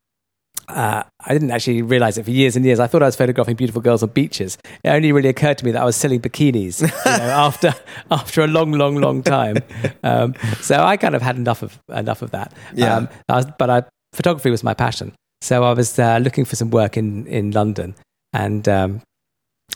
[0.70, 2.80] uh, I didn't actually realize it for years and years.
[2.80, 4.58] I thought I was photographing beautiful girls on beaches.
[4.82, 6.90] It only really occurred to me that I was selling bikinis you know,
[7.30, 7.74] after
[8.10, 9.58] after a long, long, long time.
[10.02, 12.52] Um, so I kind of had enough of enough of that.
[12.74, 12.96] Yeah.
[12.96, 15.12] Um, I was, but I, photography was my passion.
[15.42, 17.94] So I was uh, looking for some work in, in London.
[18.32, 19.02] And um,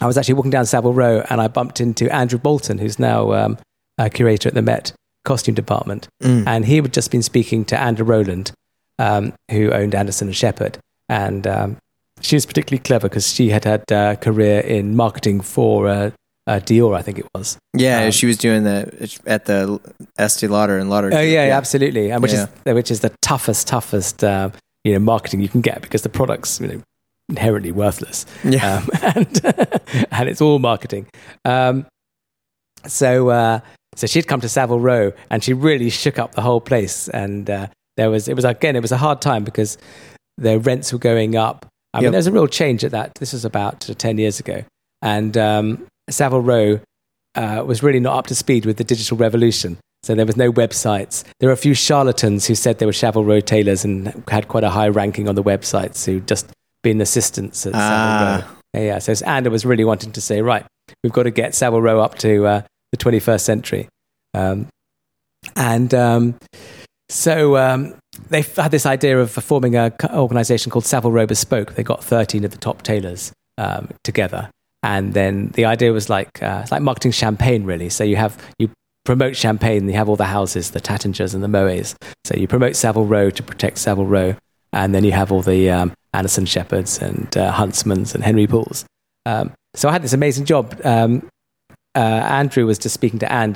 [0.01, 3.33] I was actually walking down Savile Row and I bumped into Andrew Bolton, who's now
[3.33, 3.59] um,
[3.99, 4.93] a curator at the Met
[5.25, 6.09] costume department.
[6.23, 6.47] Mm.
[6.47, 8.53] And he had just been speaking to Anda Rowland,
[8.99, 10.79] um, who owned Anderson and Sheppard.
[11.09, 11.77] And um,
[12.21, 16.11] she was particularly clever because she had had a career in marketing for uh,
[16.47, 17.59] uh, Dior, I think it was.
[17.77, 19.81] Yeah, Um, she was doing the at the
[20.19, 21.11] Estee Lauder and Lauder.
[21.13, 22.47] Oh yeah, yeah, absolutely, and which Yeah.
[22.67, 24.51] is which is the toughest, toughest uh,
[24.85, 26.83] you know marketing you can get because the product's you know
[27.31, 28.77] inherently worthless, Yeah.
[28.79, 29.41] um, and
[30.11, 31.07] and it's all marketing.
[31.47, 31.87] Um,
[32.87, 33.61] so uh,
[33.95, 37.49] so she'd come to Savile Row and she really shook up the whole place, and
[37.49, 39.79] uh, there was it was again it was a hard time because
[40.39, 41.67] the rents were going up.
[41.93, 42.13] I mean, Yep.
[42.13, 43.13] there's a real change at that.
[43.21, 44.65] This was about uh, ten years ago,
[45.03, 46.81] and um, Savile Row
[47.37, 49.79] uh, was really not up to speed with the digital revolution.
[50.03, 51.25] So there was no websites.
[51.41, 54.63] There were a few charlatans who said they were Savile Row tailors and had quite
[54.65, 56.47] a high ranking on the websites who just
[56.83, 58.47] been assistants at Savile Ah.
[58.75, 58.81] Row.
[58.81, 58.99] Yeah, yeah.
[58.99, 60.67] So Anda was really wanting to say, right,
[61.03, 63.89] we've got to get Savile Row up to uh, the 21st century.
[64.35, 64.67] Um,
[65.57, 66.35] and um,
[67.09, 67.95] so um,
[68.29, 71.75] they had this idea of forming an organization called Savile Row Bespoke.
[71.75, 74.51] They got 13 of the top tailors um, together.
[74.83, 77.89] And then the idea was like, uh, it's like marketing champagne, really.
[77.89, 78.71] So you have, you
[79.05, 81.97] promote champagne, you have all the houses, the Taittingers and the Moes.
[82.25, 84.37] So you promote Savile Row to protect Savile Row.
[84.73, 88.85] And then you have all the um, Anderson Sheppards and uh, Huntsmans and Henry Pooles.
[89.25, 90.79] Um, so I had this amazing job.
[90.85, 91.29] Um,
[91.95, 93.53] uh, Andrew was just speaking to Anne.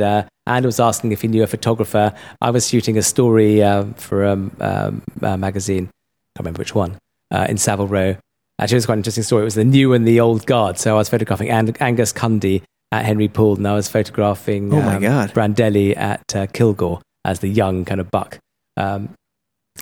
[0.49, 2.15] Anne was asking if he knew a photographer.
[2.41, 5.85] I was shooting a story uh, for a um, um, uh, magazine.
[5.85, 6.99] I can't remember which one.
[7.31, 8.17] Uh, in Savile Row.
[8.59, 9.43] Actually, it was quite an interesting story.
[9.43, 10.79] It was the new and the old guard.
[10.79, 14.81] So I was photographing Ang- Angus Cundy at Henry Poole, and I was photographing Oh
[14.81, 15.35] my um, God.
[15.35, 18.39] Brandelli at uh, Kilgour as the young kind of buck.
[18.77, 19.11] Um,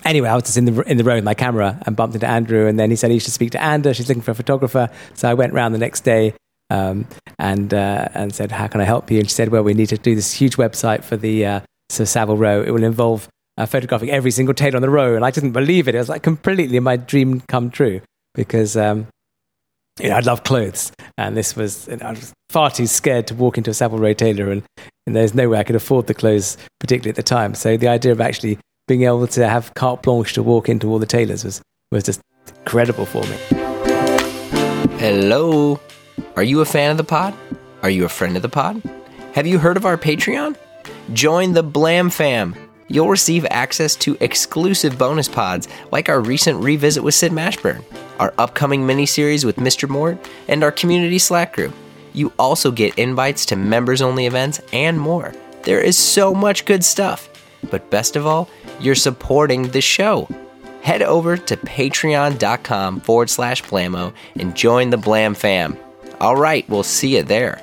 [0.04, 2.26] anyway, I was just in the in the row with my camera and bumped into
[2.26, 3.94] Andrew, and then he said he should speak to Anda.
[3.94, 4.90] She's looking for a photographer.
[5.14, 6.34] So I went round the next day
[6.70, 7.06] um,
[7.38, 9.88] and uh, and said, "How can I help you?" And she said, "Well, we need
[9.90, 12.62] to do this huge website for the uh, Savile Row.
[12.62, 15.88] It will involve uh, photographing every single tailor on the row." And I didn't believe
[15.88, 15.94] it.
[15.94, 18.00] It was like completely my dream come true
[18.34, 18.76] because.
[18.76, 19.08] Um,
[19.98, 23.34] you know, I love clothes, and this was and I was far too scared to
[23.34, 24.62] walk into a Savile Row tailor, and,
[25.06, 27.54] and there's no way I could afford the clothes, particularly at the time.
[27.54, 30.98] So the idea of actually being able to have carte blanche to walk into all
[30.98, 32.20] the tailors was was just
[32.58, 33.36] incredible for me.
[34.98, 35.80] Hello.
[36.36, 37.34] Are you a fan of the pod?
[37.82, 38.82] Are you a friend of the pod?
[39.34, 40.56] Have you heard of our Patreon?
[41.12, 42.54] Join the Blam Fam.
[42.88, 47.84] You'll receive access to exclusive bonus pods like our recent revisit with Sid Mashburn,
[48.18, 49.88] our upcoming miniseries with Mr.
[49.88, 51.74] Mort, and our community Slack group.
[52.12, 55.32] You also get invites to members only events and more.
[55.62, 57.28] There is so much good stuff.
[57.70, 58.48] But best of all,
[58.80, 60.28] you're supporting the show
[60.86, 65.76] head over to patreon.com forward slash blamo and join the Blam fam.
[66.20, 67.60] All right, we'll see you there.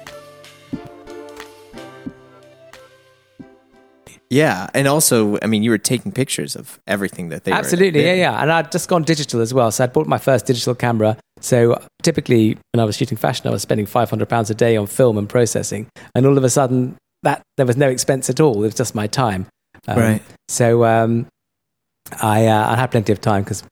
[4.29, 8.07] Yeah, and also, I mean, you were taking pictures of everything that they Absolutely, were.
[8.07, 8.41] yeah, yeah.
[8.41, 9.69] And I'd just gone digital as well.
[9.69, 11.17] So I'd bought my first digital camera.
[11.39, 14.75] So typically, when I was shooting fashion, I was spending five hundred pounds a day
[14.75, 18.39] on film and processing, and all of a sudden, that there was no expense at
[18.39, 18.55] all.
[18.57, 19.45] It was just my time.
[19.87, 20.21] Um, Right.
[20.47, 21.27] So um,
[22.21, 23.63] I uh, I had plenty of time because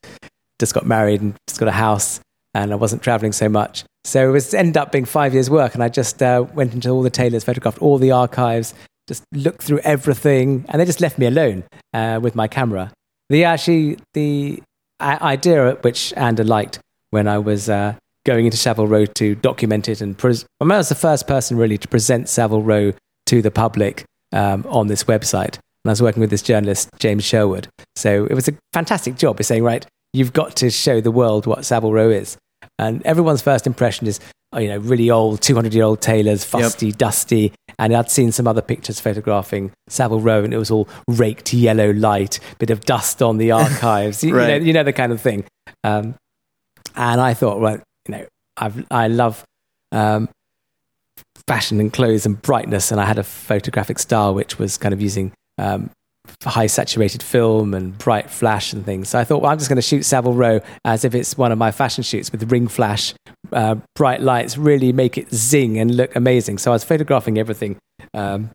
[0.59, 2.19] just got married and just got a house,
[2.53, 3.83] and I wasn't traveling so much.
[4.03, 6.89] So it was ended up being five years' work, and I just uh, went into
[6.89, 8.73] all the tailors, photographed all the archives,
[9.07, 12.91] just looked through everything, and they just left me alone uh, with my camera.
[13.29, 14.61] The actually the
[15.01, 20.01] idea which Anda liked when I was uh, going into Savile Row to document it
[20.01, 22.93] and pres- I, was the first person really to present Savile Row
[23.27, 25.55] to the public um, on this website.
[25.83, 29.39] And I was working with this journalist James Sherwood, so it was a fantastic job.
[29.39, 32.37] Of saying, right, you've got to show the world what Savile Row is,
[32.77, 34.19] and everyone's first impression is,
[34.53, 37.53] oh, you know, really old, two hundred year old tailors, fusty, dusty.
[37.79, 41.91] And I'd seen some other pictures photographing Savile Row, and it was all raked yellow
[41.93, 44.23] light, bit of dust on the archives.
[44.23, 44.47] you, Right.
[44.47, 45.45] know, you know the kind of thing.
[45.83, 46.15] Um,
[46.95, 48.25] and I thought, well, you know,
[48.57, 49.43] I've, I love
[49.91, 50.29] um,
[51.47, 55.01] fashion and clothes and brightness, and I had a photographic style which was kind of
[55.01, 55.89] using um,
[56.43, 59.09] high saturated film and bright flash and things.
[59.09, 61.51] So I thought, well, I'm just going to shoot Savile Row as if it's one
[61.51, 63.13] of my fashion shoots with ring flash,
[63.51, 66.57] uh, bright lights, really make it zing and look amazing.
[66.57, 67.77] So I was photographing everything
[68.13, 68.49] um,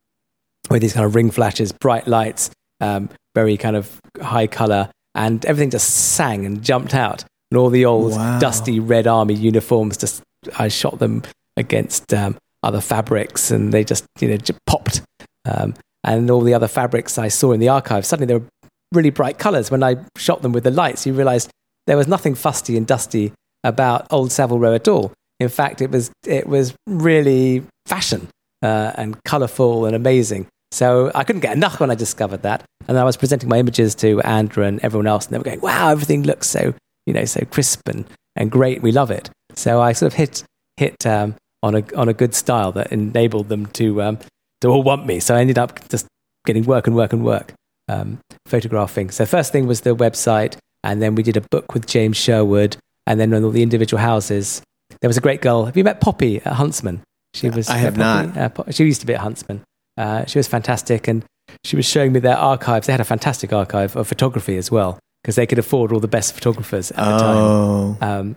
[0.71, 2.51] with these kind of ring flashes, bright lights,
[2.81, 7.25] um, very kind of high color, and everything just sang and jumped out.
[7.51, 8.39] And all the old Wow.
[8.39, 10.23] dusty Red Army uniforms, just
[10.59, 11.23] I shot them
[11.57, 15.03] against um, other fabrics, and they just you know just popped.
[15.45, 15.75] Um,
[16.07, 18.47] and all the other fabrics I saw in the archive, suddenly they were
[18.93, 19.71] really bright colors.
[19.71, 21.51] When I shot them with the lights, you realized
[21.87, 23.33] there was nothing fusty and dusty
[23.65, 25.13] about Old Savile Row at all.
[25.41, 28.29] In fact, it was it was really fashion
[28.63, 30.47] uh, and colourful and amazing.
[30.73, 32.65] So I couldn't get enough when I discovered that.
[32.89, 35.61] And I was presenting my images to Andrew and everyone else, and they were going,
[35.61, 36.75] "Wow, everything looks so
[37.07, 38.81] you know so crisp and, and great.
[38.81, 40.45] We love it." So I sort of hit
[40.77, 44.19] hit um, on a on a good style that enabled them to um,
[44.67, 45.21] to all want me.
[45.21, 46.07] So I ended up just
[46.45, 47.53] getting work and work and work
[47.89, 49.11] um, photographing.
[49.11, 52.77] So first thing was the website, and then we did a book with James Sherwood,
[53.07, 54.63] and then on all the individual houses.
[55.01, 55.65] There was a great girl.
[55.65, 57.03] Have you met Poppy at Huntsman?
[57.35, 57.69] She was.
[57.69, 58.59] I have Poppy, not.
[58.69, 59.63] Uh, she used to be at Huntsman.
[59.99, 61.25] Uh, she was fantastic, and
[61.65, 62.87] she was showing me their archives.
[62.87, 66.09] They had a fantastic archive of photography as well because they could afford all the
[66.09, 67.37] best photographers at the time.
[67.37, 68.37] Oh, Um,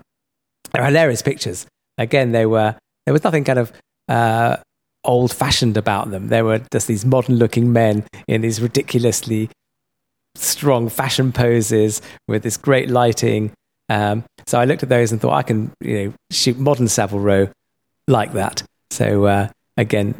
[0.74, 1.66] they're hilarious pictures.
[1.98, 2.76] Again, they were
[3.06, 3.72] there was nothing kind of
[4.08, 4.58] uh,
[5.10, 6.28] old fashioned about them.
[6.30, 9.50] There were just these modern looking men in these ridiculously
[10.36, 13.52] strong fashion poses with this great lighting.
[13.90, 17.20] Um, so I looked at those and thought I can you know shoot modern Savile
[17.20, 17.50] Row
[18.08, 18.64] like that.
[18.92, 20.14] So uh, again,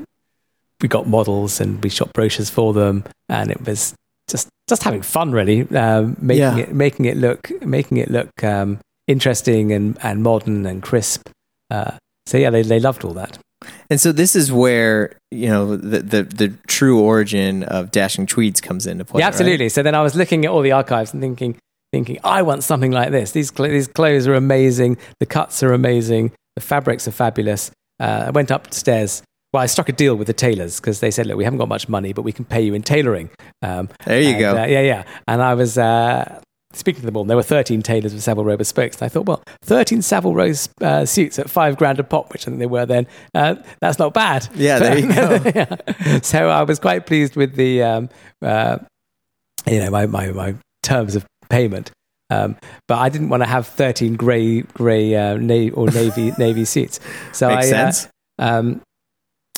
[0.82, 3.94] we got models and we shot brochures for them, and it was
[4.28, 6.58] just just having fun really, um, making Yeah.
[6.58, 11.30] it making it look making it look um, interesting and, and modern and crisp.
[11.70, 11.92] Uh,
[12.26, 13.38] so yeah, they they loved all that.
[13.90, 18.62] And so this is where you know the the, the true origin of dashing tweeds
[18.62, 19.20] comes into play.
[19.20, 19.34] yeah, right?
[19.34, 19.70] absolutely.
[19.70, 21.58] So then I was looking at all the archives and thinking,
[21.92, 23.32] thinking, I want something like this.
[23.32, 24.98] These cl- these clothes are amazing.
[25.20, 26.32] The cuts are amazing.
[26.56, 27.72] The fabrics are fabulous.
[28.00, 29.22] Uh, I went upstairs.
[29.52, 31.68] Well, I struck a deal with the tailors because they said, "Look, we haven't got
[31.70, 33.30] much money, but we can pay you in tailoring."
[33.64, 34.52] Um, There you and, go.
[34.52, 35.04] uh, yeah, yeah.
[35.28, 36.40] And I was uh,
[36.74, 37.22] speaking to them all.
[37.24, 38.94] And there were 13 tailors with Savile Row bespokes.
[38.96, 42.44] And I thought, well, 13 Savile Row uh, suits at five grand a pop, which
[42.44, 43.08] I think they were then.
[43.34, 44.48] Uh, that's not bad.
[44.56, 45.42] Yeah, there you go.
[45.56, 46.20] Yeah.
[46.22, 48.10] So I was quite pleased with the, um,
[48.42, 48.78] uh,
[49.68, 51.92] you know, my, my, my terms of payment.
[52.30, 52.58] Um,
[52.88, 57.00] but I didn't want to have 13 grey, grey uh, na- or navy, navy suits.
[57.32, 58.08] So Makes
[58.38, 58.82] I, uh, um,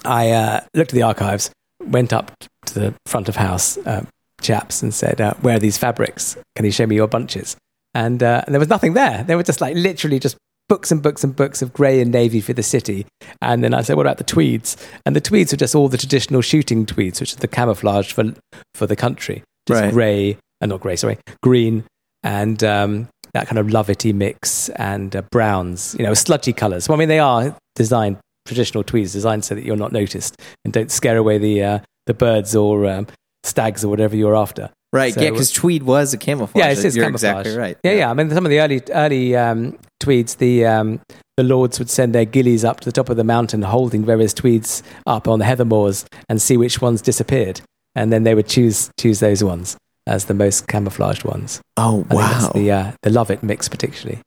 [0.06, 1.52] I uh, looked at the archives,
[1.84, 2.32] went up
[2.68, 4.06] to the front of house uh,
[4.42, 6.38] chaps and said, uh, "Where are these fabrics?
[6.56, 7.56] Can you show me your bunches?"
[7.94, 9.24] And, uh, and there was nothing there.
[9.24, 10.38] They were just like literally just
[10.70, 13.06] books and books and books of grey and navy for the city.
[13.42, 15.98] And then I said, "What about the tweeds?" And the tweeds were just all the
[15.98, 18.34] traditional shooting tweeds, which is the camouflage for
[18.76, 19.92] for the country, just Right.
[19.94, 21.84] grey, uh, not grey, sorry, green
[22.24, 26.88] and um, that kind of lovety mix and uh, browns, you know, sludgy colours.
[26.88, 30.74] Well, I mean, they are designed traditional tweeds, designed so that you're not noticed and
[30.74, 33.08] don't scare away the uh, the birds or um,
[33.44, 34.70] stags or whatever you're after.
[34.94, 36.60] Right, so- yeah, because tweed was a camouflage.
[36.64, 37.46] Yeah, it's just You're camouflage.
[37.46, 37.78] exactly right.
[37.84, 38.12] Yeah, yeah.
[38.12, 41.00] I mean, some of the early early um, tweeds, the um,
[41.38, 44.34] the lords would send their gillies up to the top of the mountain, holding various
[44.34, 47.62] tweeds up on the heather moors, and see which ones disappeared,
[47.96, 49.78] and then they would choose choose those ones
[50.08, 51.62] as the most camouflaged ones.
[51.78, 52.28] Oh wow.
[52.28, 54.20] that's the uh, the love it mix particularly.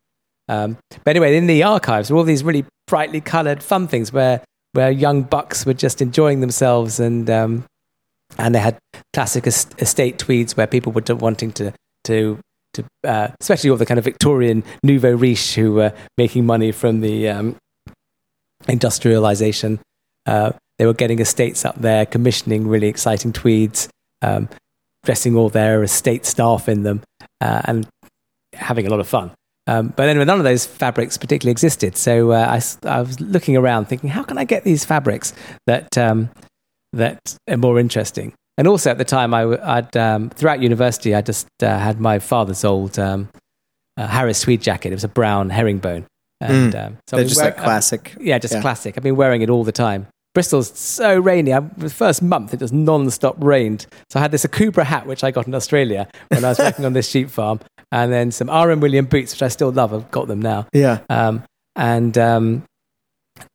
[0.48, 4.40] Um, but anyway, in the archives were all these really brightly coloured fun things where
[4.72, 7.64] where young bucks were just enjoying themselves and um,
[8.38, 8.78] and they had
[9.12, 11.72] classic estate tweeds where people were wanting to
[12.04, 12.38] to
[12.74, 17.00] to uh, especially all the kind of Victorian nouveau riche who were making money from
[17.00, 17.56] the um,
[18.68, 19.78] industrialization.
[20.26, 23.88] Uh, they were getting estates up there, commissioning really exciting tweeds,
[24.22, 24.48] um,
[25.04, 27.02] dressing all their estate staff in them,
[27.40, 27.86] uh, and
[28.52, 29.30] having a lot of fun.
[29.66, 31.96] Um, but anyway, none of those fabrics particularly existed.
[31.96, 35.32] So uh, I, I was looking around thinking, how can I get these fabrics
[35.66, 36.28] that, um,
[36.94, 38.32] that are more interesting?
[38.56, 42.00] And also at the time, I, w- I'd, um, throughout university, I just uh, had
[42.00, 43.28] my father's old um,
[43.96, 44.90] uh, Harris tweed jacket.
[44.92, 46.06] It was a brown herringbone.
[46.40, 48.14] And, um, so They're just wear- like classic.
[48.20, 48.60] yeah, just Yeah.
[48.60, 48.94] classic.
[48.96, 50.06] I've been wearing it all the time.
[50.34, 51.52] Bristol's so rainy.
[51.52, 53.86] I, the first month, it just non-stop rained.
[54.10, 56.84] So I had this Akubra hat, which I got in Australia when I was working
[56.84, 57.60] on this sheep farm,
[57.92, 58.80] and then some R.M.
[58.80, 59.94] William boots, which I still love.
[59.94, 60.66] I've got them now.
[60.72, 60.98] Yeah.
[61.08, 61.44] Um,
[61.76, 62.64] and um,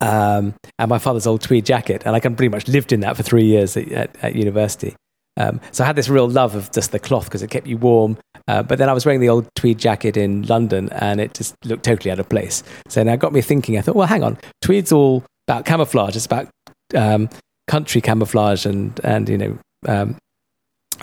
[0.01, 3.17] um, and my father's old tweed jacket, and I can pretty much lived in that
[3.17, 4.95] for three years at, at, at university.
[5.37, 7.77] Um, so I had this real love of just the cloth because it kept you
[7.77, 8.17] warm.
[8.47, 11.55] Uh, but then I was wearing the old tweed jacket in London, and it just
[11.65, 12.63] looked totally out of place.
[12.87, 13.77] So now it got me thinking.
[13.77, 16.15] I thought, well, hang on, tweed's all about camouflage.
[16.15, 16.49] It's about
[16.95, 17.29] um,
[17.67, 19.57] country camouflage and and you know
[19.87, 20.17] um,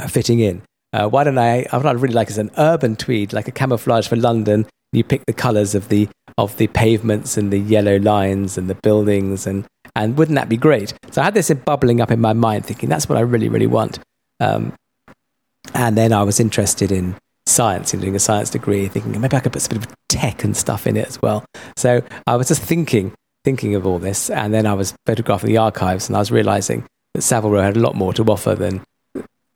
[0.08, 0.62] fitting in.
[0.92, 1.66] Uh, why don't I?
[1.70, 4.66] What I'd really like is an urban tweed, like a camouflage for London.
[4.92, 6.08] You pick the colours of the
[6.38, 10.56] of the pavements and the yellow lines and the buildings, and and wouldn't that be
[10.56, 10.94] great?
[11.10, 13.66] So I had this bubbling up in my mind, thinking that's what I really really
[13.66, 13.98] want.
[14.40, 14.72] Um,
[15.74, 17.16] and then I was interested in
[17.46, 20.44] science, in doing a science degree, thinking maybe I could put some bit of tech
[20.44, 21.44] and stuff in it as well.
[21.76, 23.12] So I was just thinking
[23.44, 26.84] thinking of all this, and then I was photographing the archives, and I was realizing
[27.14, 28.82] that Savile Row had a lot more to offer than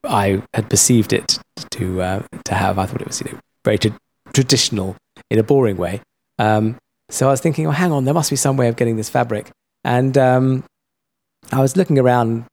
[0.04, 1.38] I had perceived it
[1.72, 2.78] to uh, to have.
[2.78, 3.98] I thought it was you know very tra-
[4.32, 4.96] traditional
[5.30, 6.00] in a boring way.
[6.40, 6.76] Um,
[7.10, 9.10] so I was thinking, oh, hang on, there must be some way of getting this
[9.10, 9.50] fabric.
[9.84, 10.64] And um,
[11.52, 12.44] I was looking around.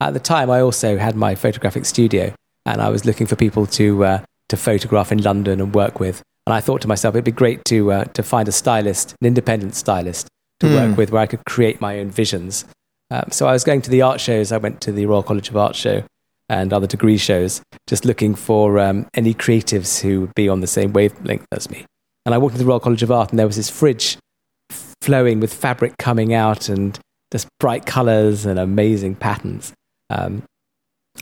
[0.00, 2.34] At the time, I also had my photographic studio,
[2.66, 4.18] and I was looking for people to uh,
[4.50, 6.22] to photograph in London and work with.
[6.46, 9.26] And I thought to myself, it'd be great to uh, to find a stylist, an
[9.26, 10.28] independent stylist,
[10.60, 10.74] to Hmm.
[10.74, 12.64] work with, where I could create my own visions.
[13.10, 14.52] Um, so I was going to the art shows.
[14.52, 16.02] I went to the Royal College of Art show
[16.48, 20.66] and other degree shows, just looking for um, any creatives who would be on the
[20.66, 21.86] same wavelength as me.
[22.26, 24.18] And I walked into the Royal College of Art, and there was this fridge
[25.00, 26.98] flowing with fabric coming out and
[27.32, 29.72] just bright colors and amazing patterns.
[30.10, 30.42] Um,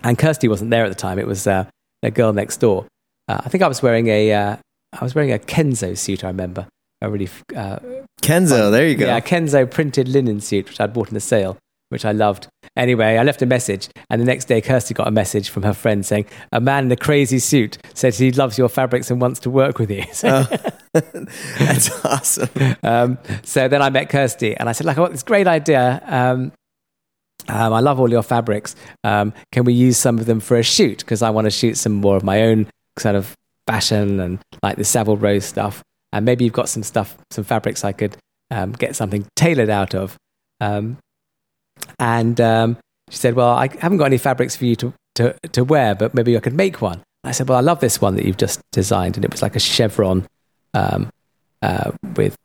[0.02, 1.18] and Kirsty wasn't there at the time.
[1.18, 1.66] It was uh,
[2.02, 2.86] a girl next door.
[3.28, 4.56] Uh, I think I was wearing a uh,
[4.98, 6.24] I was wearing a Kenzo suit.
[6.24, 6.66] I remember
[7.00, 7.78] a really uh,
[8.22, 9.06] Kenzo, there you go.
[9.06, 11.58] yeah, Kenzo printed linen suit, which I'd bought in a sale,
[11.94, 12.48] which I loved.
[12.76, 15.72] Anyway, I left a message, and the next day, Kirsty got a message from her
[15.72, 19.38] friend saying, A man in a crazy suit said he loves your fabrics and wants
[19.40, 20.02] to work with you.
[20.12, 21.00] So, Oh,
[21.58, 22.48] that's awesome.
[22.82, 26.02] um, so then I met Kirsty, and I said, Like, I got this great idea.
[26.04, 26.50] Um,
[27.48, 28.74] um, I love all your fabrics.
[29.04, 30.98] Um, can we use some of them for a shoot?
[30.98, 32.66] Because I want to shoot some more of my own
[32.98, 33.34] sort of
[33.68, 35.82] fashion and like the Savile Row stuff.
[36.12, 38.16] And maybe you've got some stuff, some fabrics I could
[38.50, 40.16] um, get something tailored out of.
[40.60, 40.96] Um,
[41.98, 42.76] and um,
[43.10, 46.14] she said, Well, I haven't got any fabrics for you to, to, to wear, but
[46.14, 47.02] maybe I could make one.
[47.22, 49.16] I said, Well, I love this one that you've just designed.
[49.16, 50.26] And it was like a chevron
[50.74, 51.10] um,
[51.62, 52.36] uh, with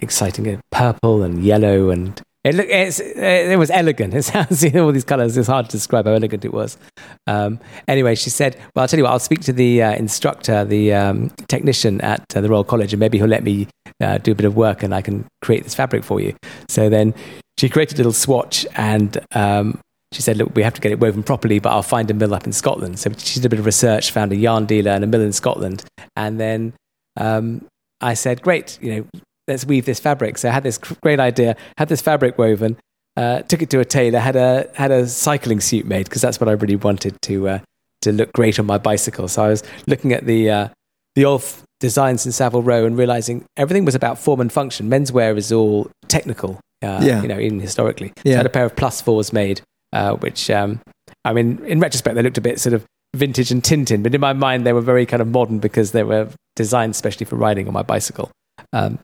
[0.00, 4.14] exciting uh, purple and yellow and it, look, it's, it was elegant.
[4.16, 5.36] It sounds you know, all these colors.
[5.36, 6.78] It's hard to describe how elegant it was.
[7.26, 9.10] Um, anyway, she said, "Well, I'll tell you what.
[9.10, 13.00] I'll speak to the uh, instructor, the um, technician at uh, the Royal College, and
[13.00, 13.66] maybe he'll let me
[14.00, 16.36] uh, do a bit of work, and I can create this fabric for you."
[16.68, 17.14] So then
[17.58, 19.80] she created a little swatch, and um,
[20.12, 22.32] she said, "Look, we have to get it woven properly, but I'll find a mill
[22.32, 25.02] up in Scotland." So she did a bit of research, found a yarn dealer and
[25.02, 25.84] a mill in Scotland,
[26.14, 26.74] and then
[27.16, 27.66] um,
[28.00, 30.38] I said, "Great, you know." Let's weave this fabric.
[30.38, 32.76] So I had this great idea, had this fabric woven,
[33.16, 36.40] uh, took it to a tailor, had a had a cycling suit made because that's
[36.40, 37.58] what I really wanted to uh,
[38.02, 39.28] to look great on my bicycle.
[39.28, 40.68] So I was looking at the uh,
[41.14, 41.44] the old
[41.80, 44.88] designs in Savile Row and realizing everything was about form and function.
[44.90, 47.20] Menswear is all technical, uh, Yeah.
[47.22, 48.12] you know, even historically.
[48.24, 49.60] So I had a pair of plus fours made,
[49.92, 50.80] uh, which um,
[51.24, 52.84] I mean, in retrospect, they looked a bit sort of
[53.14, 56.02] vintage and Tintin, but in my mind, they were very kind of modern because they
[56.02, 58.30] were designed especially for riding on my bicycle.
[58.72, 58.98] Um,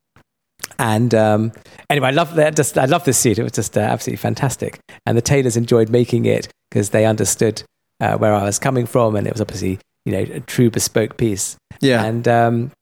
[0.79, 1.53] and um,
[1.91, 2.57] anyway, I love that.
[2.57, 3.39] Just I love this suit.
[3.39, 4.79] It was just uh, absolutely fantastic.
[5.07, 7.63] And the tailors enjoyed making it because they understood
[8.01, 11.17] uh, where I was coming from, and it was obviously you know a true bespoke
[11.17, 11.57] piece.
[11.81, 12.05] Yeah.
[12.05, 12.73] And um,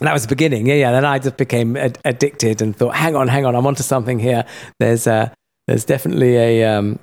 [0.00, 0.66] and that was the beginning.
[0.66, 0.92] Yeah, yeah.
[0.92, 4.18] Then I just became ad- addicted and thought, hang on, hang on, I'm onto something
[4.18, 4.44] here.
[4.80, 5.30] There's uh,
[5.66, 6.98] there's definitely a um,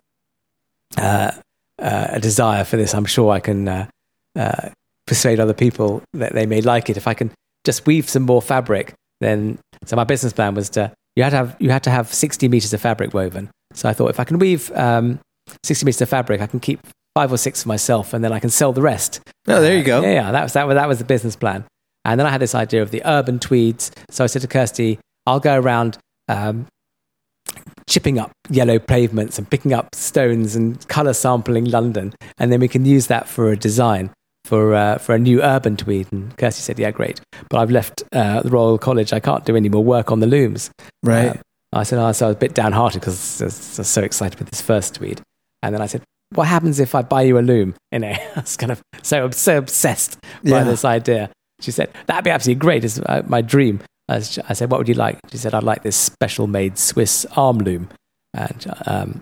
[0.97, 1.31] uh,
[1.79, 2.93] uh, a desire for this.
[2.93, 3.87] I'm sure I can uh,
[4.37, 4.69] uh,
[5.07, 7.31] persuade other people that they may like it if I can
[7.65, 8.93] just weave some more fabric.
[9.21, 12.13] Then, so my business plan was to you had to have you had to have
[12.13, 13.49] 60 meters of fabric woven.
[13.73, 15.19] So I thought if I can weave um,
[15.63, 16.79] 60 meters of fabric, I can keep
[17.15, 19.19] five or six for myself, and then I can sell the rest.
[19.47, 20.01] oh, there you go.
[20.01, 21.65] Yeah, yeah, that was that was that was the business plan.
[22.05, 23.91] And then I had this idea of the urban tweeds.
[24.09, 25.97] So I said to Kirsty, I'll go around
[26.29, 26.65] um,
[27.89, 32.67] chipping up yellow pavements and picking up stones and color sampling London, and then we
[32.67, 34.11] can use that for a design
[34.49, 36.11] for uh, for a new urban tweed.
[36.11, 39.13] And Kirsty said, "Yeah, great." But I've left uh, the Royal College.
[39.13, 40.71] I can't do any more work on the looms.
[41.03, 41.29] Right.
[41.29, 41.37] Um,
[41.71, 44.01] I said, oh, so I was a bit downhearted because I was I was so
[44.01, 45.21] excited with this first tweed.
[45.61, 46.01] And then I said,
[46.33, 47.75] what happens if I buy you a loom?
[47.91, 50.63] You know, I was kind of so, so obsessed by Yeah.
[50.63, 51.29] this idea.
[51.61, 52.83] She said, that'd be absolutely great.
[52.83, 53.81] It's uh, my dream.
[54.07, 55.19] I, I said, what would you like?
[55.31, 57.89] She said, I'd like this special made Swiss arm loom.
[58.33, 59.21] And um,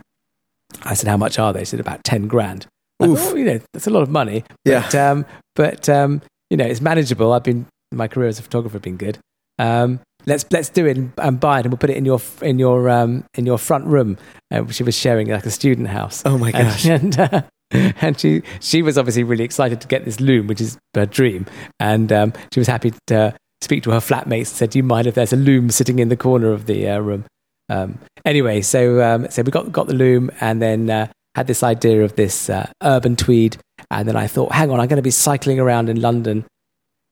[0.83, 1.61] I said, how much are they?
[1.61, 2.65] She said, about 10 grand.
[2.99, 3.19] I Oof.
[3.19, 4.43] thought, oh, you know, that's a lot of money.
[4.65, 4.81] Yeah.
[4.81, 5.25] But, um,
[5.55, 7.33] but um, you know, it's manageable.
[7.33, 9.19] I've been, my career as a photographer been good.
[9.59, 12.21] Um, let's let's do it and, and buy it, and we'll put it in your
[12.41, 14.17] in your um, in your front room.
[14.51, 16.21] Uh, she was sharing like a student house.
[16.25, 16.85] Oh my gosh.
[16.85, 17.41] And, and, uh,
[17.71, 21.45] and she she was obviously really excited to get this loom, which is her dream.
[21.79, 25.07] And um, she was happy to speak to her flatmates and said, "Do you mind
[25.07, 27.25] if there's a loom sitting in the corner of the uh, room?"
[27.69, 31.07] Um, anyway, so um, so we got got the loom, and then uh,
[31.37, 33.57] had this idea of this uh, urban tweed.
[33.91, 36.45] And then I thought, hang on, I'm going to be cycling around in London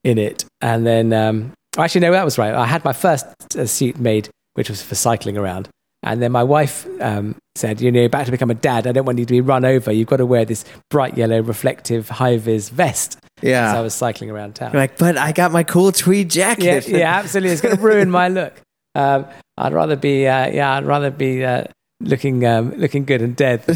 [0.02, 0.44] in it.
[0.60, 2.52] And then, um, actually, no, that was right.
[2.52, 3.24] I had my first
[3.56, 5.68] uh, suit made, which was for cycling around.
[6.02, 8.88] And then my wife um, said, You know, you're about to become a dad.
[8.88, 9.92] I don't want you to be run over.
[9.92, 13.18] You've got to wear this bright yellow reflective high vis vest.
[13.42, 13.72] Yeah.
[13.72, 14.72] So I was cycling around town.
[14.72, 16.88] You're like, but I got my cool tweed yeah, jacket.
[16.88, 17.52] yeah, absolutely.
[17.52, 18.60] It's going to ruin my look.
[18.96, 21.64] Um, I'd rather be, uh, yeah, I'd rather be uh,
[22.00, 23.62] looking, um, looking good and dead.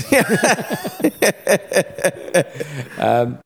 [2.98, 3.38] um,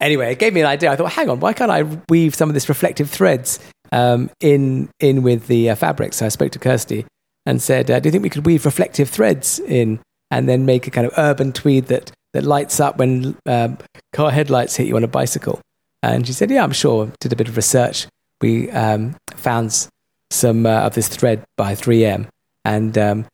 [0.00, 0.90] anyway, it gave me an idea.
[0.90, 3.58] I thought, hang on, why can't I weave some of this reflective threads
[3.92, 6.14] um, in in with the uh, fabric.
[6.14, 7.06] So I spoke to Kirsty
[7.46, 10.00] and said, uh, "Do you think we could weave reflective threads in
[10.30, 13.78] and then make a kind of urban tweed that that lights up when um,
[14.12, 15.60] car headlights hit you on a bicycle?"
[16.02, 18.06] And she said, "Yeah, I'm sure." Did a bit of research.
[18.40, 19.88] We um, found
[20.30, 22.26] some uh, of this thread by 3M
[22.64, 23.26] and um,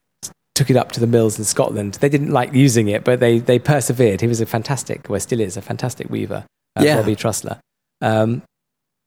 [0.57, 1.95] took it up to the mills in Scotland.
[1.95, 4.21] They didn't like using it, but they they persevered.
[4.21, 6.45] He was a fantastic, well, still is a fantastic weaver,
[6.77, 6.97] uh, Yeah.
[6.97, 7.59] Robbie Trussler.
[8.01, 8.43] Um,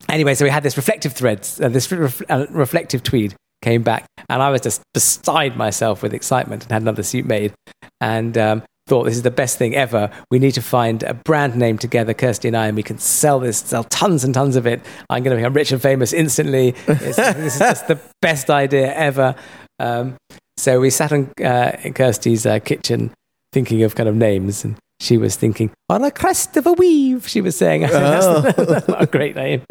[0.08, 4.06] anyway, so we had this reflective threads, uh, this ref- uh, reflective tweed came back,
[4.30, 7.54] and I was just beside myself with excitement and had another suit made,
[8.00, 10.10] and um, thought this is the best thing ever.
[10.32, 13.40] We need to find a brand name together, Kirsty and I, and we can sell
[13.40, 14.82] this, sell tons and tons of it.
[15.10, 16.72] I'm going to become rich and famous instantly.
[16.88, 19.36] This is just the best idea ever.
[19.80, 20.16] Um,
[20.60, 23.12] so we sat on uh, in Kirsty's uh, kitchen
[23.54, 27.28] thinking of kind of names, and she was thinking, on a crest of a weave,
[27.28, 27.86] she was saying.
[27.86, 28.02] I said,
[28.44, 29.62] that's, that's not a great name.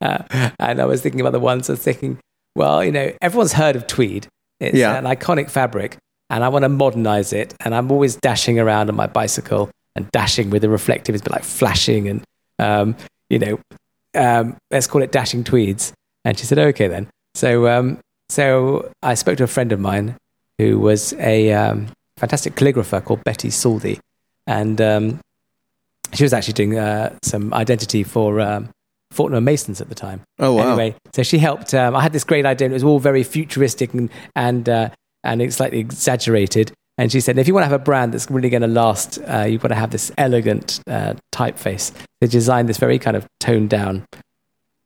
[0.00, 2.18] Uh, and I was thinking about the ones I was thinking,
[2.54, 4.28] well, you know, everyone's heard of tweed.
[4.60, 4.96] It's Yeah.
[4.96, 5.96] an iconic fabric,
[6.30, 7.54] and I want to modernize it.
[7.60, 11.44] And I'm always dashing around on my bicycle and dashing with the reflective, it's like
[11.44, 12.22] flashing and,
[12.58, 12.96] um,
[13.30, 13.58] you know,
[14.14, 15.92] um, let's call it dashing tweeds.
[16.24, 17.08] And she said, okay then.
[17.34, 20.16] So, um, so I spoke to a friend of mine
[20.58, 23.98] who was a um, fantastic calligrapher called Betty Saldy.
[24.46, 25.20] And um,
[26.12, 28.68] she was actually doing uh, some identity for um,
[29.10, 30.22] Fortnum Masons at the time.
[30.38, 30.68] Oh wow.
[30.68, 31.72] Anyway, so she helped.
[31.72, 34.88] Um, I had this great idea, and it was all very futuristic and and uh,
[35.22, 36.72] and it's slightly exaggerated.
[36.96, 39.18] And she said, if you want to have a brand that's really going to last,
[39.26, 41.92] uh, you've got to have this elegant uh, typeface.
[42.20, 44.04] They designed this very kind of toned down.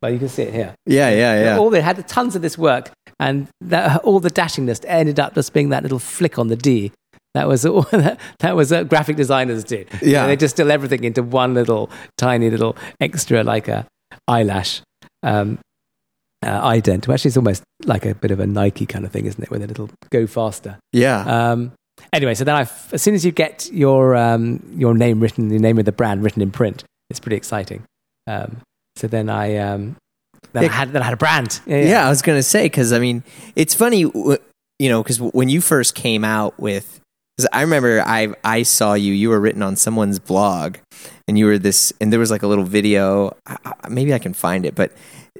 [0.03, 0.75] Well, you can see it here.
[0.87, 1.59] yeah, yeah, yeah.
[1.59, 5.53] All they had tons of this work, and that, all the dashingness ended up just
[5.53, 6.93] being that little flick on the D.
[7.35, 7.83] That was all.
[7.91, 9.85] That, that was what graphic designers do.
[10.01, 10.27] You Yeah.
[10.27, 13.87] they distill everything into one little tiny little extra, like a
[14.27, 14.83] eyelash
[15.23, 15.59] um,
[16.45, 17.09] uh, ident.
[17.13, 19.51] Actually, it's almost like a bit of a Nike kind of thing, isn't it?
[19.51, 20.79] With a little go faster.
[20.93, 21.51] yeah.
[21.51, 21.73] Um,
[22.13, 25.59] anyway, so then I, as soon as you get your um, your name written, the
[25.59, 27.83] name of the brand written in print, it's pretty exciting.
[28.27, 28.59] Um,
[28.99, 29.97] so then I um,
[30.53, 30.69] then Yeah.
[30.71, 31.61] I had then I had a brand.
[31.67, 33.23] Yeah, I was gonna say because I mean,
[33.57, 37.01] it's funny, you know, because when you first came out with,
[37.53, 40.77] I remember I I saw you, you were written on someone's blog,
[41.29, 43.37] and you were this, and there was like a little video.
[43.47, 44.93] I- I- Maybe I can find it, but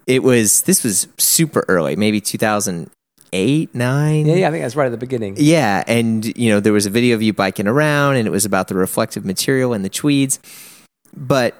[0.07, 2.91] it was this was super early, maybe two thousand
[3.35, 4.25] eight, nine.
[4.27, 4.49] yeah, yeah.
[4.49, 5.35] I think that's right at the beginning.
[5.39, 8.45] Yeah, and you know there was a video of you biking around, and it was
[8.47, 10.39] about the reflective material and the tweeds.
[11.17, 11.55] But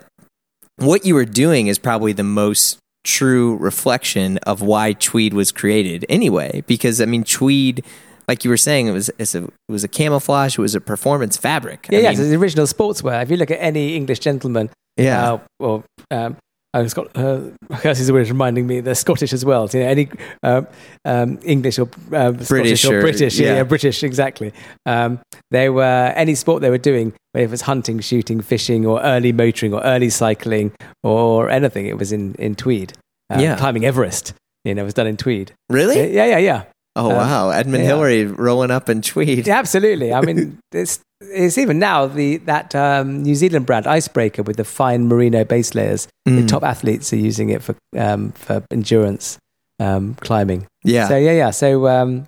[0.79, 6.05] what you were doing is probably the most true reflection of why tweed was created,
[6.09, 6.63] anyway.
[6.67, 7.85] Because I mean, tweed,
[8.27, 10.81] like you were saying, it was it's a, it was a camouflage, it was a
[10.81, 11.89] performance fabric.
[11.91, 12.09] Yeah, I yeah.
[12.11, 13.23] mean, So the original sportswear.
[13.23, 16.37] If you look at any English gentleman, yeah, uh, or um,
[16.79, 17.41] I was got uh,
[17.79, 19.69] Kirsty's always reminding me they're Scottish as well.
[19.69, 20.09] So, you know, any
[20.43, 20.67] um,
[21.05, 23.55] um, English or um, British Scottish or, or- British, yeah, yeah.
[23.57, 24.53] yeah, British exactly.
[24.87, 25.21] Um,
[25.51, 29.33] they were any sport they were doing, whether it was hunting, shooting, fishing, or early
[29.33, 30.73] motoring, or early cycling,
[31.03, 31.87] or anything.
[31.87, 32.93] It was in in tweed.
[33.33, 33.57] Uh, Yeah.
[33.57, 34.35] climbing Everest.
[34.65, 35.53] You know, it was done in tweed.
[35.71, 36.13] really?
[36.15, 36.63] Yeah, yeah, yeah.
[36.97, 37.91] Oh Um, wow, Edmund yeah.
[37.91, 39.47] Hillary rolling up in tweed.
[39.47, 40.13] Yeah, absolutely.
[40.13, 44.65] I mean, it's it's even now the that um, New Zealand brand Icebreaker with the
[44.65, 46.09] fine merino base layers.
[46.25, 46.49] The Mm.
[46.49, 49.39] top athletes are using it for um, for endurance
[49.81, 50.67] um, climbing.
[50.85, 51.51] Yeah, So yeah, yeah.
[51.51, 52.27] So um,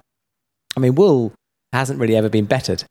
[0.76, 1.32] I mean, wool
[1.72, 2.84] hasn't really ever been bettered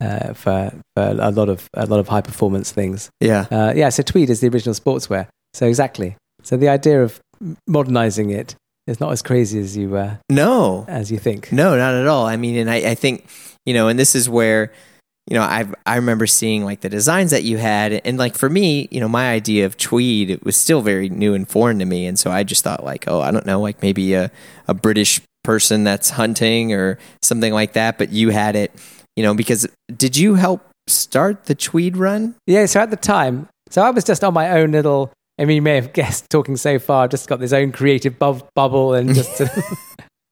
[0.00, 3.10] uh, for for a lot of a lot of high performance things.
[3.20, 3.90] yeah, Uh, yeah.
[3.90, 5.28] So tweed is the original sportswear.
[5.54, 6.16] So exactly.
[6.42, 7.20] So the idea of
[7.68, 8.54] modernizing it
[8.86, 11.52] is not as crazy as you uh, no, as you think.
[11.52, 12.26] No, not at all.
[12.26, 13.28] I mean, and I, I think,
[13.64, 14.72] you know, and this is where,
[15.28, 18.48] you know, I I remember seeing like the designs that you had, and like for
[18.48, 21.84] me, you know, my idea of tweed it was still very new and foreign to
[21.84, 24.30] me, and so I just thought like, oh, I don't know, like maybe a
[24.68, 27.98] a British person that's hunting or something like that.
[27.98, 28.72] But you had it,
[29.16, 32.36] you know, because did you help start the tweed run?
[32.46, 35.12] Yeah, so at the time, so I was just on my own little.
[35.38, 38.18] I mean, you may have guessed talking so far, I've just got this own creative
[38.18, 39.42] bub- bubble and just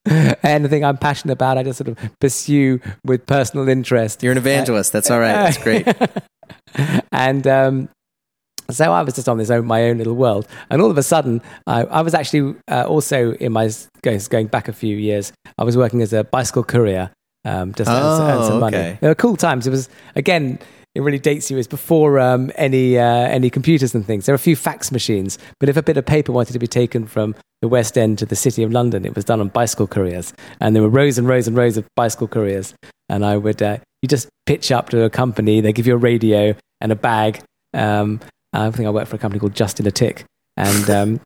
[0.43, 4.23] anything I'm passionate about, I just sort of pursue with personal interest.
[4.23, 4.93] You're an evangelist.
[4.93, 5.33] That's all right.
[5.33, 5.87] That's great.
[7.13, 7.89] and um,
[8.71, 10.47] so I was just on this own, my own little world.
[10.71, 13.71] And all of a sudden, I, I was actually uh, also in my
[14.03, 15.33] going, back a few years.
[15.59, 17.11] I was working as a bicycle courier,
[17.45, 18.77] um, just to earn, some- Oh, money.
[18.77, 18.99] okay.
[19.01, 19.67] They were cool times.
[19.67, 20.59] It was again.
[20.95, 21.57] It really dates you.
[21.57, 24.27] Was before um, any uh, any computers and things.
[24.27, 26.69] There were a few fax machines, but if a bit of paper wanted to be
[26.69, 29.87] taken from the West End to the City of London, it was done on bicycle
[29.87, 32.75] couriers, and there were rows and rows and rows of bicycle couriers.
[33.09, 35.99] And I would, uh, you just pitch up to a company, they give you a
[35.99, 37.43] radio and a bag.
[37.75, 38.21] Um,
[38.53, 40.25] I think I worked for a company called Just in a Tick,
[40.57, 41.21] and um,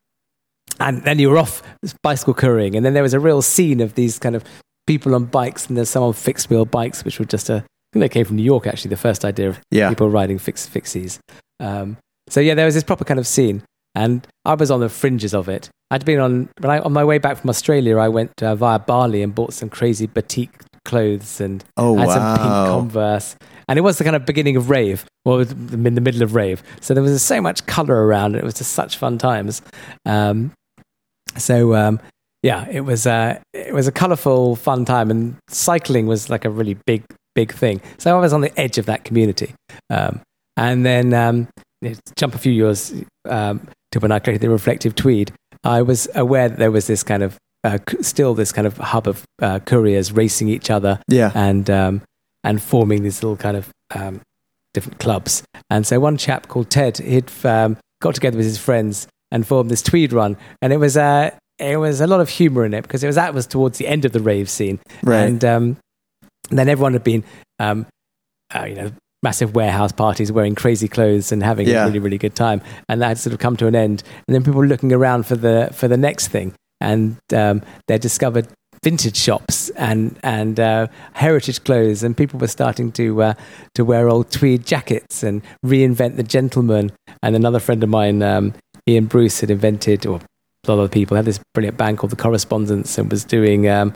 [0.79, 1.61] and then you were off
[2.01, 4.43] bicycle couriering, and then there was a real scene of these kind of
[4.87, 7.63] people on bikes, and there's some on fixed wheel bikes, which were just a.
[7.91, 8.89] I think they came from New York actually.
[8.89, 9.89] The first idea of Yeah.
[9.89, 11.19] people riding fix fixies.
[11.59, 11.97] Um,
[12.29, 13.63] so yeah, there was this proper kind of scene,
[13.95, 15.69] and I was on the fringes of it.
[15.91, 17.97] I'd been on when I on my way back from Australia.
[17.97, 20.49] I went uh, via Bali and bought some crazy batik
[20.85, 22.49] clothes and Oh, had some pink.
[22.69, 23.35] Converse.
[23.67, 26.63] And it was the kind of beginning of rave, well, in the middle of rave.
[26.81, 28.35] So there was so much color around.
[28.35, 29.61] It was just such fun times.
[30.05, 30.51] Um,
[31.37, 31.99] so um,
[32.43, 36.49] yeah, it was uh, it was a colorful, fun time, and cycling was like a
[36.49, 37.03] really big,
[37.35, 37.81] big thing.
[37.97, 39.53] So I was on the edge of that community.
[39.89, 40.21] Um,
[40.57, 41.47] and then um,
[42.15, 42.93] jump a few years
[43.29, 45.31] um, to when I created the reflective tweed.
[45.63, 49.07] I was aware that there was this kind of uh, still this kind of hub
[49.07, 51.31] of uh, couriers racing each other Yeah.
[51.35, 52.01] and um,
[52.43, 54.21] and forming these little kind of um,
[54.73, 55.43] different clubs.
[55.69, 59.69] And so one chap called Ted, he'd um, got together with his friends and formed
[59.69, 62.81] this tweed run, and it was uh, it was a lot of humour in it
[62.83, 65.23] because it was that was towards the end of the rave scene, Right.
[65.25, 65.43] and
[66.49, 67.23] um, then everyone had been.
[67.59, 67.85] Um,
[68.55, 68.91] uh, you know,
[69.21, 71.83] massive warehouse parties wearing crazy clothes and having Yeah.
[71.83, 72.61] a really, really good time.
[72.87, 74.01] And that had sort of come to an end.
[74.27, 76.53] And then people were looking around for the for the next thing.
[76.81, 78.47] And um, they discovered
[78.81, 83.33] vintage shops and and uh, heritage clothes, and people were starting to uh,
[83.75, 86.91] to wear old tweed jackets and reinvent the gentleman.
[87.21, 88.53] And another friend of mine, um,
[88.87, 90.21] Ian Bruce, had invented, or
[90.65, 93.93] a lot of people had this brilliant band called the Correspondents, and was doing um,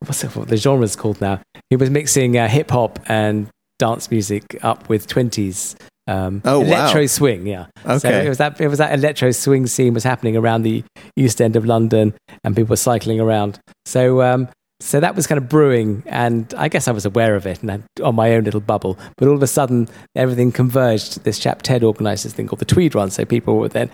[0.00, 1.40] what's it, what the genre's called now?
[1.70, 5.76] He was mixing uh, hip hop and dance music up with twenties.
[6.06, 6.66] Um, Oh, wow.
[6.66, 7.66] electro swing, yeah.
[7.84, 8.24] So Okay.
[8.24, 10.82] it was that it was that electro swing scene was happening around the
[11.16, 13.58] east end of London, and people were cycling around.
[13.84, 14.48] So um,
[14.80, 17.70] so that was kind of brewing, and I guess I was aware of it and
[17.70, 18.96] I, on my own little bubble.
[19.18, 21.24] But all of a sudden, everything converged.
[21.24, 23.90] This chap Ted organised this thing called the Tweed Run, so people were then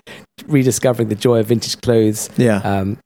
[0.47, 2.57] rediscovering the joy of vintage clothes Yeah.
[2.59, 2.97] um,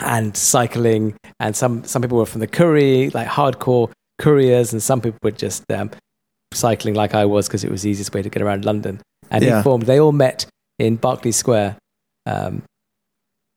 [0.00, 1.14] and cycling.
[1.40, 5.30] And some, some people were from the courier, like hardcore couriers, and some people were
[5.30, 5.90] just um,
[6.52, 9.00] cycling like I was because it was the easiest way to get around London.
[9.30, 9.58] And Yeah.
[9.58, 10.46] he formed, they all met
[10.78, 11.76] in Berkeley Square,
[12.26, 12.62] um,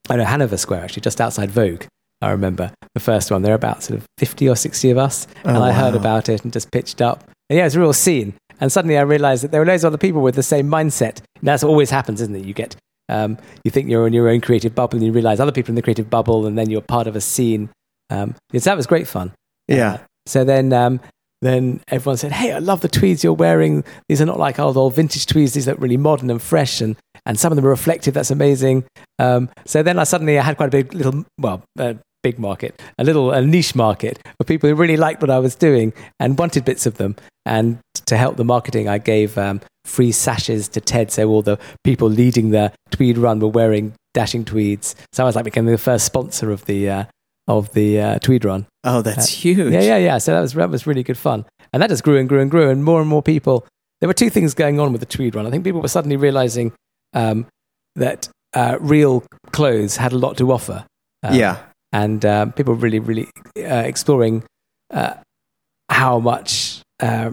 [0.09, 1.84] I know, Hanover Square, actually, just outside Vogue.
[2.21, 3.41] I remember the first one.
[3.43, 5.28] There were about sort of 50 or 60 of us.
[5.43, 7.23] and Oh, I heard about it and just pitched up.
[7.49, 8.34] And yeah, it was a real scene.
[8.59, 11.17] And suddenly I realized that there were loads of other people with the same mindset.
[11.39, 12.43] And that's what always happens, isn't it?
[12.45, 12.75] You get,
[13.10, 15.76] um, you think you're in your own creative bubble and you realize other people in
[15.76, 17.70] the creative bubble and then you're part of a scene.
[18.10, 19.34] Um, so that was great fun.
[19.68, 19.93] Yeah.
[19.93, 20.99] Uh, so then, um,
[21.41, 23.84] then everyone said, "Hey, I love the tweeds you're wearing.
[24.10, 25.53] These are not like old old vintage tweeds.
[25.53, 26.95] These look really modern and fresh, and
[27.26, 28.16] and some of them are reflective.
[28.16, 28.86] That's amazing."
[29.20, 31.62] Um, so then I suddenly I had quite a big little well.
[31.78, 35.38] Uh, Big market, a little a niche market of people who really liked what I
[35.38, 37.16] was doing and wanted bits of them.
[37.45, 37.78] And
[38.08, 42.09] to help the marketing, I gave um, free sashes to Ted, so all the people
[42.09, 44.95] leading the tweed run were wearing dashing tweeds.
[45.13, 47.03] So I was like becoming the first sponsor of the uh,
[47.47, 48.67] of the uh, tweed run.
[48.83, 49.73] Oh, that's huge.
[49.73, 50.17] Yeah, yeah, yeah.
[50.17, 52.51] So that was that was really good fun, and that just grew and grew and
[52.51, 53.65] grew, and more and more people.
[54.01, 55.47] There were two things going on with the tweed run.
[55.47, 56.71] I think people were suddenly realizing
[57.13, 57.47] um,
[57.95, 60.85] that uh, real clothes had a lot to offer.
[61.23, 61.57] Um, Yeah.
[61.91, 63.27] and um, people were really, really
[63.57, 64.43] uh, exploring
[64.93, 65.15] uh,
[65.89, 67.31] how much, uh,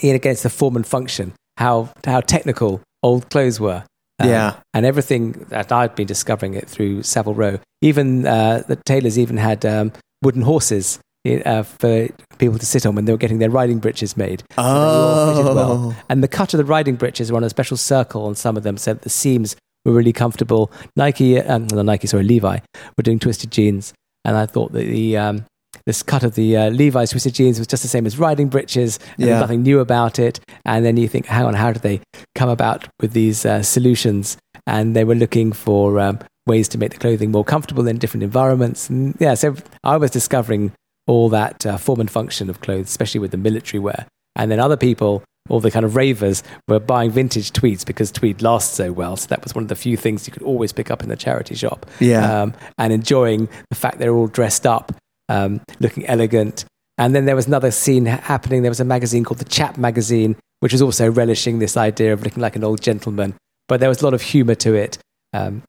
[0.00, 1.32] in against the form and function,
[1.62, 3.84] how how technical old clothes were.
[4.20, 4.50] Um, Yeah.
[4.74, 7.58] and everything that I'd been discovering it through Savile Row.
[7.80, 9.92] Even uh, the tailors even had um,
[10.22, 12.08] wooden horses uh, for
[12.38, 14.40] people to sit on when they were getting their riding breeches made.
[14.56, 15.72] So they all fitted well.
[15.72, 15.96] Oh.
[16.08, 18.62] And the cut of the riding breeches were on a special circle on some of
[18.62, 20.70] them, so that the seams were really comfortable.
[20.94, 22.58] Nike, um, not Nike, sorry, Levi
[22.96, 23.92] were doing twisted jeans,
[24.24, 25.44] and I thought that the um,
[25.86, 28.98] this cut of the uh, Levi's twisted jeans was just the same as riding breeches,
[29.18, 29.40] and Yeah.
[29.40, 30.38] nothing new about it.
[30.64, 32.00] And then you think, hang on, how did they
[32.34, 34.36] come about with these uh, solutions?
[34.66, 38.22] And they were looking for um, ways to make the clothing more comfortable in different
[38.22, 38.88] environments.
[38.88, 40.72] And yeah, so I was discovering
[41.08, 44.06] all that uh, form and function of clothes, especially with the military wear.
[44.36, 48.40] And then other people, all the kind of ravers, were buying vintage tweeds because tweed
[48.40, 49.16] lasts so well.
[49.16, 51.16] So that was one of the few things you could always pick up in the
[51.16, 51.86] charity shop.
[51.98, 52.42] Yeah.
[52.42, 54.92] Um, and enjoying the fact they're all dressed up,
[55.32, 56.64] um, looking elegant.
[56.98, 58.62] And then there was another scene happening.
[58.62, 62.22] There was a magazine called the Chap Magazine, which was also relishing this idea of
[62.22, 63.34] looking like an old gentleman.
[63.68, 64.98] But there was a lot of humor to it.
[65.32, 65.62] Um,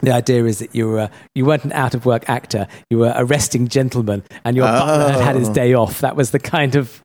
[0.00, 2.66] the idea is that you were you weren't an out of work actor.
[2.90, 5.54] You were a resting gentleman, and your butler had had his Oh.
[5.54, 6.00] day off.
[6.00, 7.02] That was the kind of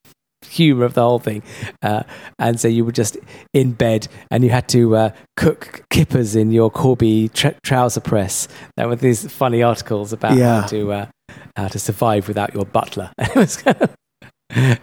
[0.47, 1.41] humor of the whole thing.
[1.81, 2.03] Uh,
[2.39, 3.17] and so you were just
[3.53, 8.47] in bed, and you had to uh, cook kippers in your Corby tr- trouser press.
[8.77, 10.61] There were these funny articles about Yeah.
[10.61, 11.05] how to uh,
[11.55, 13.11] how to survive without your butler.
[13.17, 13.57] it was.
[13.57, 13.95] Kind of,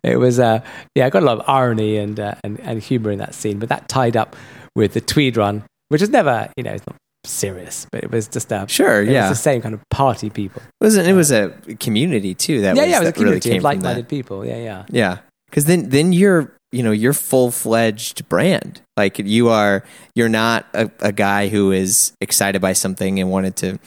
[0.02, 0.60] it was, uh,
[0.94, 3.58] yeah, I got a lot of irony and, uh, and and humor in that scene,
[3.58, 4.36] but that tied up
[4.74, 8.28] with the Tweed Run, which is never, you know, it's not serious, but it was
[8.28, 9.28] just a Sure, it yeah.
[9.28, 10.62] was the same kind of party people.
[10.80, 11.50] It was it was a
[11.80, 12.60] community too.
[12.62, 14.44] That yeah, was, yeah, it was a that really community of like-minded people.
[14.44, 14.84] Yeah, yeah.
[14.90, 18.80] Yeah, because then then you're you know you're full fledged brand.
[18.96, 19.84] Like you are
[20.14, 23.78] you're not a, a guy who is excited by something and wanted to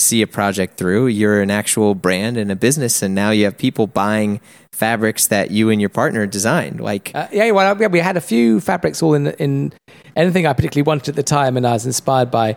[0.00, 1.06] see a project through.
[1.08, 4.40] You're an actual brand and a business, and now you have people buying
[4.72, 6.80] fabrics that you and your partner designed.
[6.80, 9.72] Like Uh, yeah, well, yeah, we had a few fabrics all in in
[10.16, 12.56] anything I particularly wanted at the time, and I was inspired by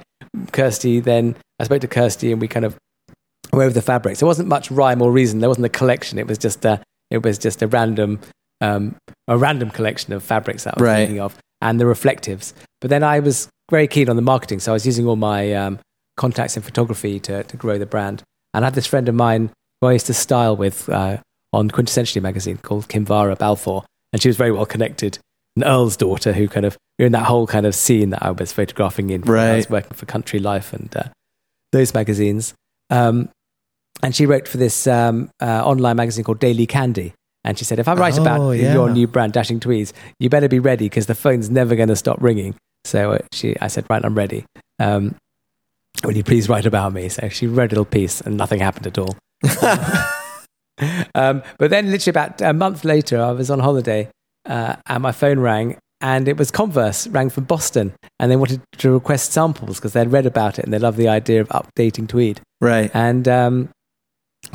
[0.51, 0.99] Kirsty.
[0.99, 2.75] Then I spoke to Kirsty, and we kind of
[3.51, 4.19] went over the fabrics.
[4.19, 5.39] There wasn't much rhyme or reason.
[5.39, 6.17] There wasn't a collection.
[6.17, 6.81] It was just a
[7.11, 8.19] it was just a random
[8.61, 8.95] um,
[9.27, 10.95] a random collection of fabrics that I was Right.
[11.05, 12.53] thinking of, and the reflectives.
[12.81, 15.53] But then I was very keen on the marketing, so I was using all my
[15.53, 15.79] um,
[16.17, 18.23] contacts in photography to to grow the brand.
[18.53, 19.49] And I had this friend of mine
[19.81, 21.17] who I used to style with uh,
[21.51, 25.17] on Quintessentially magazine called Kinvara Balfour, and she was very well connected.
[25.55, 28.31] An Earl's daughter who kind of were in that whole kind of scene that I
[28.31, 29.21] was photographing in.
[29.21, 29.71] when I was Right.
[29.83, 31.03] working for Country Life and uh,
[31.71, 32.53] those magazines.
[32.89, 33.29] Um,
[34.01, 37.13] and she wrote for this um, uh, online magazine called Daily Candy.
[37.43, 38.73] And she said, if I write Oh, about yeah.
[38.73, 41.95] your new brand, Dashing Tweeds, you better be ready because the phone's never going to
[41.95, 42.55] stop ringing.
[42.85, 44.45] So uh, she, I said, right, I'm ready.
[44.79, 45.15] Um,
[46.03, 47.09] will you please write about me?
[47.09, 49.15] So she wrote a little piece and nothing happened at all.
[51.15, 54.09] um, but then, literally about a month later, I was on holiday
[54.45, 58.61] uh, and my phone rang, and it was Converse, rang from Boston, and they wanted
[58.79, 62.07] to request samples because they'd read about it and they loved the idea of updating
[62.07, 62.41] Tweed.
[62.61, 63.69] right, And um,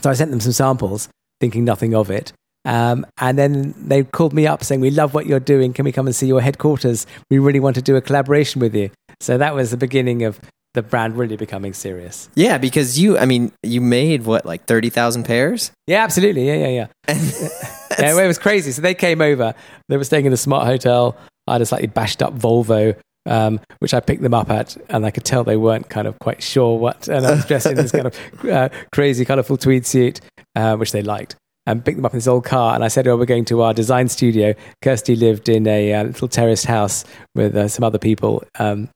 [0.03, 1.09] so I sent them some samples,
[1.41, 2.33] thinking nothing of it.
[2.65, 5.73] Um, and then they called me up saying, We love what you're doing.
[5.73, 7.07] Can we come and see your headquarters?
[7.31, 8.91] We really want to do a collaboration with you.
[9.21, 10.39] So that was the beginning of
[10.75, 12.29] the brand really becoming serious.
[12.35, 15.73] yeah, because you I mean you made what like thirty thousand pairs.
[15.87, 16.47] Yeah, absolutely.
[16.47, 16.87] Yeah, yeah, yeah.
[17.99, 18.73] yeah, it was crazy.
[18.73, 19.55] So they came over.
[19.89, 21.17] They were staying in a smart hotel.
[21.47, 22.95] I had a slightly bashed up Volvo,
[23.27, 26.19] um, which I picked them up at, and I could tell they weren't kind of
[26.19, 27.09] quite sure what.
[27.09, 30.21] And I was dressed in this kind of uh, crazy, colourful tweed suit,
[30.55, 31.37] uh, which they liked.
[31.67, 33.61] And picked them up in this old car, and I said, "Oh, we're going to
[33.61, 37.05] our design studio." Kirsty lived in a uh, little terraced house
[37.35, 38.89] with uh, some other people um,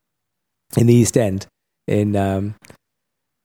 [0.79, 1.47] in the East End.
[1.89, 2.55] In um,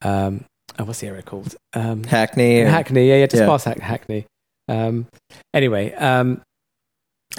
[0.04, 0.46] um,
[0.78, 1.56] oh, what's the area called?
[1.74, 2.62] Um, Hackney.
[2.62, 3.48] or- Hackney, yeah, yeah, just Yeah.
[3.48, 4.26] past Hack- Hackney.
[4.70, 5.08] Um,
[5.54, 6.42] anyway, um,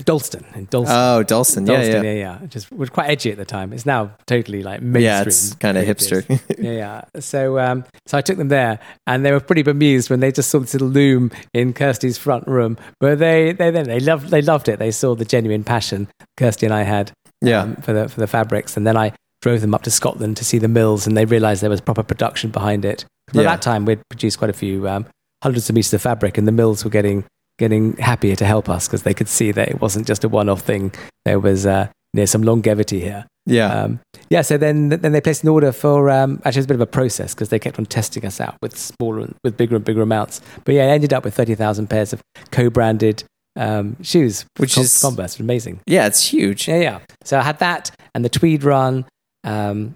[0.04, 0.96] Dalston in Dalston.
[0.96, 1.66] Oh, Dalston.
[1.66, 2.12] Yeah, Dalston, yeah.
[2.12, 2.46] yeah, yeah.
[2.46, 3.72] Just was quite edgy at the time.
[3.72, 5.02] It's now totally like mainstream.
[5.04, 6.24] Yeah, it's kind of hipster.
[6.58, 7.20] yeah, yeah.
[7.20, 10.50] So, um, so I took them there, and they were pretty bemused when they just
[10.50, 12.76] saw this little loom in Kirsty's front room.
[13.00, 14.78] But they, they, then they loved, they loved it.
[14.78, 17.10] They saw the genuine passion Kirsty and I had
[17.42, 17.62] yeah.
[17.62, 19.12] um, for the for the fabrics, and then I
[19.42, 22.02] drove them up to Scotland to see the mills, and they realised there was proper
[22.02, 23.04] production behind it.
[23.32, 23.42] Yeah.
[23.44, 25.06] that time, we'd produced quite a few um,
[25.42, 27.24] hundreds of meters of fabric, and the mills were getting
[27.58, 30.60] getting happier to help us because they could see that it wasn't just a one-off
[30.62, 30.92] thing.
[31.24, 33.26] There was uh, you know, some longevity here.
[33.46, 33.72] Yeah.
[33.82, 36.68] Um, yeah, so then then they placed an order for um, actually it was a
[36.68, 39.56] bit of a process because they kept on testing us out with smaller and with
[39.56, 40.40] bigger and bigger amounts.
[40.64, 42.20] But yeah, it ended up with thirty thousand pairs of
[42.52, 43.24] co-branded
[43.56, 45.80] um, shoes, Which Con- is- Converse, amazing.
[45.86, 46.68] yeah, it's huge.
[46.68, 46.98] Yeah, yeah.
[47.24, 49.04] So I had that and the Tweed Run,
[49.48, 49.94] um,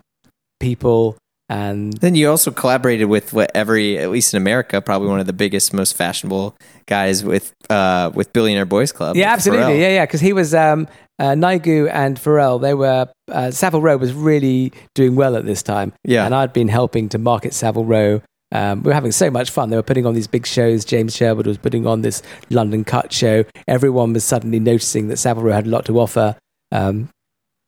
[0.60, 1.16] people,
[1.48, 5.26] and Then you also collaborated with what every, at least in America, probably one of
[5.26, 9.16] the biggest, most fashionable guys with uh, with Billionaire Boys Club.
[9.16, 9.80] yeah, absolutely, Pharrell.
[9.80, 10.06] yeah, yeah.
[10.06, 10.88] Because he was um,
[11.18, 12.58] uh, Nigo and Pharrell.
[12.60, 15.92] They were uh, Savile Row was really doing well at this time.
[16.04, 16.24] Yeah.
[16.24, 18.22] and I'd been helping to market Savile Row.
[18.50, 19.70] Um, we were having so much fun.
[19.70, 20.84] They were putting on these big shows.
[20.84, 23.44] James Sherwood was putting on this London Cut show.
[23.68, 26.36] Everyone was suddenly noticing that Savile Row had a lot to offer.
[26.70, 27.10] Um,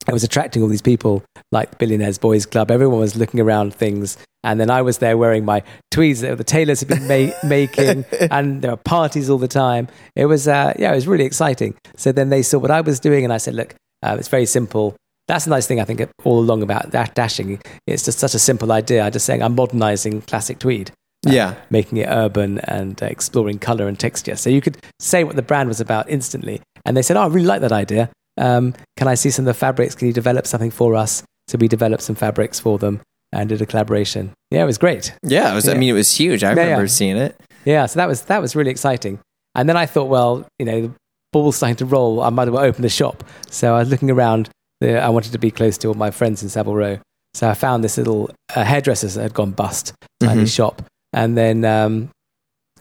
[0.08, 2.70] it was attracting all these people like the Billionaires Boys Club.
[2.70, 4.16] Everyone was looking around things.
[4.42, 8.04] And then I was there wearing my tweeds that the tailors had been ma- making,
[8.30, 9.88] and there were parties all the time.
[10.14, 11.74] It was, uh, yeah, it was really exciting.
[11.96, 14.44] So then they saw what I was doing, and I said, look, uh, it's very
[14.44, 14.96] simple.
[15.28, 17.58] That's a nice thing I think all along about that dashing.
[17.86, 19.02] It's just such a simple idea.
[19.02, 20.90] I'm just saying I'm modernizing classic tweed
[21.26, 21.54] Yeah.
[21.70, 24.36] making it urban and uh, exploring color and texture.
[24.36, 26.60] So you could say what the brand was about instantly.
[26.84, 28.10] And they said, Oh, I really like that idea.
[28.36, 29.94] Um, can I see some of the fabrics?
[29.94, 31.22] Can you develop something for us?
[31.48, 33.00] So we developed some fabrics for them
[33.32, 34.32] and did a collaboration.
[34.50, 35.14] Yeah, it was great.
[35.22, 35.52] Yeah.
[35.52, 36.42] It was, I mean, it was huge.
[36.42, 36.88] I Yeah, remember yeah.
[36.88, 37.38] seeing it.
[37.64, 39.18] Yeah, so that was that was really exciting.
[39.54, 40.92] And then I thought, well, you know, the
[41.32, 42.20] ball's starting to roll.
[42.22, 43.24] I might as well open the shop.
[43.50, 44.50] So I was looking around.
[44.82, 46.98] I wanted to be close to all my friends in Savile Row.
[47.32, 50.54] So I found this little uh, hairdresser that had gone bust, tiny Mhm.
[50.54, 50.82] shop.
[51.12, 52.10] And then, um,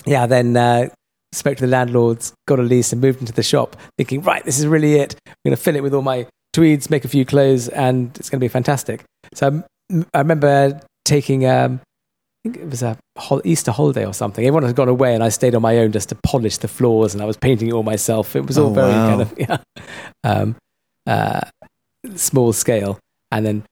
[0.06, 0.89] yeah, then uh,
[1.34, 4.59] spoke to the landlords, got a lease, and moved into the shop, thinking, right, this
[4.59, 5.15] is really it.
[5.27, 8.29] I'm going to fill it with all my tweeds, make a few clothes, and it's
[8.29, 9.03] going to be fantastic.
[9.34, 9.63] So um,
[10.13, 11.81] I remember taking, um,
[12.45, 14.45] I think it was a hol- Easter holiday or something.
[14.45, 17.13] Everyone had gone away, and I stayed on my own just to polish the floors,
[17.13, 18.36] and I was painting it all myself.
[18.36, 19.09] It was all Oh, very wow.
[19.09, 19.57] kind of yeah,
[20.23, 20.55] um,
[21.07, 21.41] uh,
[22.15, 22.99] small scale,
[23.31, 23.63] and then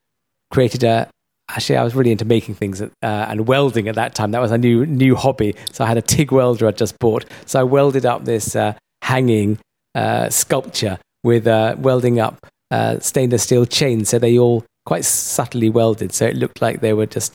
[0.52, 1.08] created a.
[1.56, 4.32] actually I was really into making things uh, and welding at that time.
[4.32, 5.56] That was a new new hobby.
[5.72, 7.26] So I had a TIG welder I just bought.
[7.46, 8.74] So I welded up this uh,
[9.04, 9.60] hanging
[9.96, 14.10] uh, sculpture with uh, welding up uh, stainless steel chains.
[14.10, 16.14] So they all quite subtly welded.
[16.14, 17.34] So it looked like they were just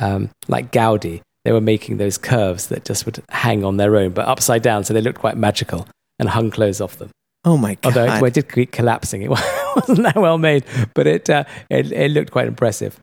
[0.00, 1.22] um, like Gaudi.
[1.44, 4.84] They were making those curves that just would hang on their own, but upside down.
[4.84, 5.88] So they looked quite magical
[6.18, 7.10] and hung clothes off them.
[7.44, 7.86] Oh my god!
[7.86, 11.42] Although it, well, it did keep collapsing, it wasn't that well made, but it uh,
[11.68, 12.96] it, it looked quite impressive.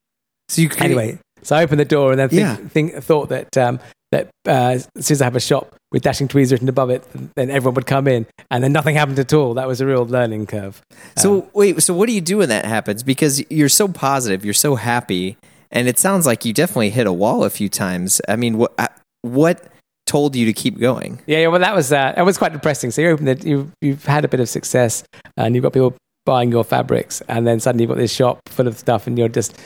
[0.49, 2.55] So you Anyway, so I opened the door and then think, Yeah.
[2.57, 3.79] think, thought that um,
[4.11, 7.03] that uh, as soon as I have a shop with dashing tweeds written above it,
[7.35, 9.53] then everyone would come in, and then nothing happened at all.
[9.53, 10.81] That was a real learning curve.
[11.17, 13.03] So wait, so what do you do when that happens?
[13.03, 15.37] Because you're so positive, you're so happy,
[15.71, 18.19] and it sounds like you definitely hit a wall a few times.
[18.27, 18.87] I mean, what uh,
[19.21, 19.63] what
[20.07, 21.21] told you to keep going?
[21.27, 21.47] Yeah, yeah.
[21.47, 22.89] Well, that was uh, that was quite depressing.
[22.89, 25.03] So you open it, you you've had a bit of success,
[25.37, 25.93] and you've got people
[26.25, 29.29] buying your fabrics, and then suddenly you've got this shop full of stuff, and you're
[29.29, 29.57] just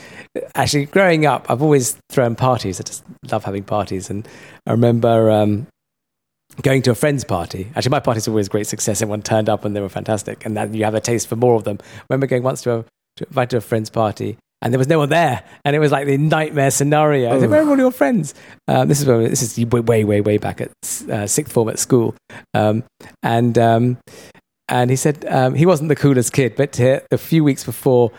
[0.54, 1.50] actually growing up.
[1.50, 2.80] I've always thrown parties.
[2.80, 4.26] I just love having parties, and
[4.66, 5.30] I remember.
[5.30, 5.66] Um,
[6.62, 7.72] Going to a friend's party.
[7.74, 9.02] Actually, my parties were always a great success.
[9.02, 11.56] Everyone turned up and they were fantastic, and then you have a taste for more
[11.56, 11.78] of them.
[11.82, 12.84] I remember going once to a
[13.16, 15.90] to invite to a friend's party, and there was no one there, and it was
[15.90, 17.34] like the nightmare scenario.
[17.34, 18.34] I said, "Where are all your friends?"
[18.68, 20.70] Um, this is when, this is way, way, way back at
[21.10, 22.14] uh, sixth form at school,
[22.52, 22.84] um,
[23.24, 23.98] and um,
[24.68, 28.12] and he said um, he wasn't the coolest kid, but uh, a few weeks before.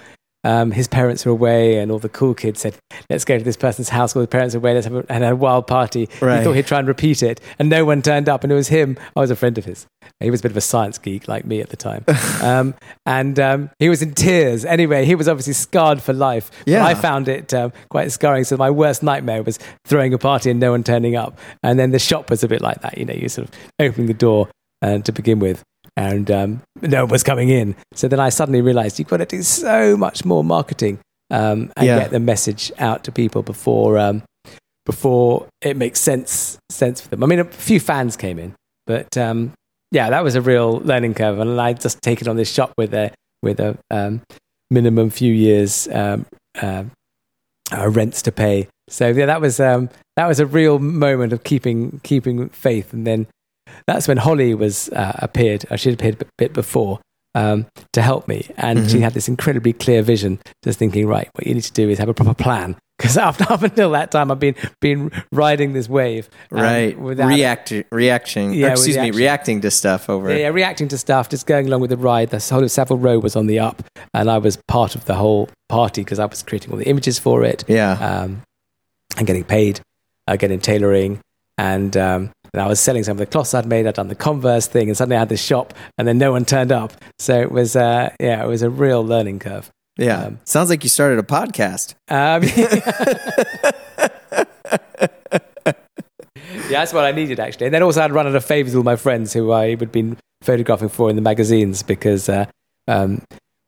[0.43, 2.77] Um, his parents were away, and all the cool kids said,
[3.09, 4.75] "Let's go to this person's house." All the parents were away.
[4.75, 6.07] Let's have a, and a wild party.
[6.21, 6.37] Right.
[6.37, 8.43] He thought he'd try and repeat it, and no one turned up.
[8.43, 8.95] And it was him.
[9.15, 9.87] I was a friend of his.
[10.19, 12.05] He was a bit of a science geek like me at the time,
[12.43, 12.75] um,
[13.07, 14.65] and um, he was in tears.
[14.65, 16.51] Anyway, he was obviously scarred for life.
[16.67, 16.85] Yeah.
[16.85, 18.43] I found it um, quite scarring.
[18.43, 21.39] So my worst nightmare was throwing a party and no one turning up.
[21.63, 22.99] And then the shop was a bit like that.
[22.99, 24.47] You know, you sort of opening the door
[24.81, 25.63] uh, to begin with,
[25.97, 27.75] and um, no one was coming in.
[27.93, 30.99] So then I suddenly realised you've got to do so much more marketing
[31.31, 31.99] um, and Yeah.
[31.99, 34.23] get the message out to people before um,
[34.85, 37.23] before it makes sense sense for them.
[37.23, 38.53] I mean, a few fans came in,
[38.85, 39.53] but um,
[39.91, 42.93] yeah, that was a real learning curve, and I just taken on this shop with
[42.93, 44.21] a with a um,
[44.69, 46.25] minimum few years um,
[46.61, 46.83] uh,
[47.71, 48.67] uh, rents to pay.
[48.89, 53.07] So yeah, that was um, that was a real moment of keeping keeping faith, and
[53.07, 53.25] then
[53.87, 55.65] that's when Holly was uh, appeared.
[55.69, 56.99] Uh, she had appeared a bit before
[57.35, 59.01] um, to help me, and she Mhm.
[59.01, 60.39] had this incredibly clear vision.
[60.63, 62.75] Just thinking, right, what you need to do is have a proper plan.
[62.97, 67.27] Because after up until that time, I've been been riding this wave, um, right, without-
[67.27, 68.53] react, reacting.
[68.53, 70.29] Yeah, excuse me, reacting to stuff over.
[70.31, 72.29] yeah, yeah, reacting to stuff, just going along with the ride.
[72.29, 75.15] The whole of Savile Row was on the up, and I was part of the
[75.15, 77.97] whole party because I was creating all the images for it Yeah.
[77.99, 78.43] um,
[79.17, 79.81] and getting paid,
[80.29, 81.19] uh, getting tailoring,
[81.57, 83.85] and um, and I was selling some of the cloths I'd made.
[83.85, 86.45] I'd done the Converse thing, and suddenly I had this shop, and then no one
[86.45, 86.93] turned up.
[87.19, 89.69] So it was, uh, yeah, it was a real learning curve.
[89.97, 90.23] yeah.
[90.23, 91.95] um, Sounds like you started a podcast.
[92.09, 92.43] Um,
[95.65, 95.73] yeah,
[96.69, 97.67] that's what I needed actually.
[97.67, 100.17] And then also I'd run out of favors with my friends who I would been
[100.41, 102.45] photographing for in the magazines because uh,
[102.87, 103.21] um,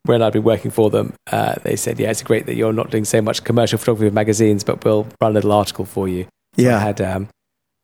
[0.03, 2.91] when I'd been working for them, uh, they said, "Yeah, it's great that you're not
[2.91, 6.23] doing so much commercial photography with magazines, but we'll run a little article for you."
[6.55, 6.77] So Yeah.
[6.77, 7.27] I had um,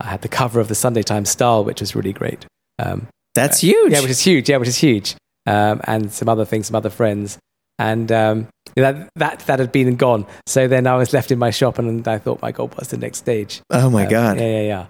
[0.04, 2.46] I had the cover of the Sunday Times Style, which was really great.
[2.78, 3.92] Um, That's huge.
[3.94, 4.50] yeah, which is huge.
[4.50, 5.16] Yeah, which is huge.
[5.48, 7.38] Um, and some other things, some other friends,
[7.80, 10.26] and um, that that that had been gone.
[10.48, 12.98] So then I was left in my shop, and I thought, my God, what's the
[12.98, 13.62] next stage?
[13.72, 14.38] oh my Um, god.
[14.40, 14.86] Yeah, yeah, yeah.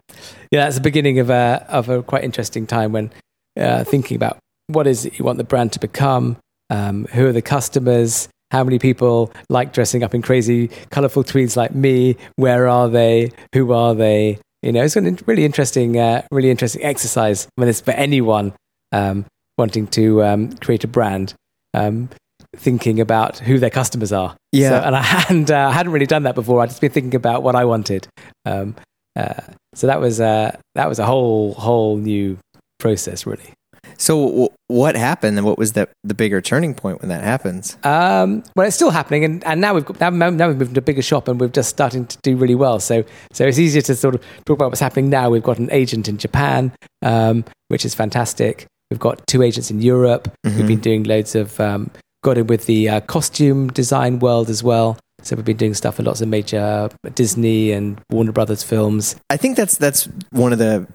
[0.51, 3.11] Yeah, that's the beginning of a of a quite interesting time when
[3.59, 4.37] uh, thinking about
[4.67, 6.37] what is it you want the brand to become,
[6.69, 11.57] um, who are the customers, how many people like dressing up in crazy, colorful tweeds
[11.57, 14.39] like me, where are they, who are they?
[14.63, 17.47] You know, it's a really interesting, uh, really interesting exercise.
[17.57, 18.53] I mean, it's for anyone
[18.91, 19.25] um,
[19.57, 21.33] wanting to um, create a brand.
[21.73, 22.09] Um,
[22.55, 24.69] thinking about who their customers are Yeah.
[24.69, 26.61] so, and I hadn't, uh, hadn't really done that before.
[26.61, 28.07] I'd just been thinking about what I wanted.
[28.45, 28.75] Um,
[29.15, 29.41] uh,
[29.73, 32.37] so that was uh, that was a whole whole new
[32.79, 33.53] process, really.
[33.97, 37.77] So w- what happened and what was the the bigger turning point when that happens?
[37.83, 40.79] Um, well, it's still happening, and, and now we've got, now, now we've moved into
[40.79, 42.79] a bigger shop, and we're just starting to do really well.
[42.79, 45.29] So so it's easier to sort of talk about what's happening now.
[45.29, 46.71] We've got an agent in Japan,
[47.01, 48.65] um, which is fantastic.
[48.89, 50.31] We've got two agents in Europe.
[50.43, 50.67] We've Mhm.
[50.67, 51.89] been doing loads of um,
[52.23, 54.97] got in with the uh, costume design world as well.
[55.21, 59.15] So we've been doing stuff for lots of major Disney and Warner Brothers films.
[59.29, 60.85] I think that's that's one of the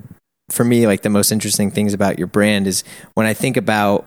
[0.51, 2.85] for me like the most interesting things about your brand is
[3.15, 4.07] when I think about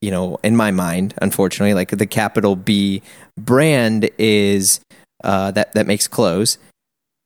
[0.00, 3.02] you know in my mind unfortunately like the capital B
[3.38, 4.80] brand is
[5.22, 6.58] uh, that that makes clothes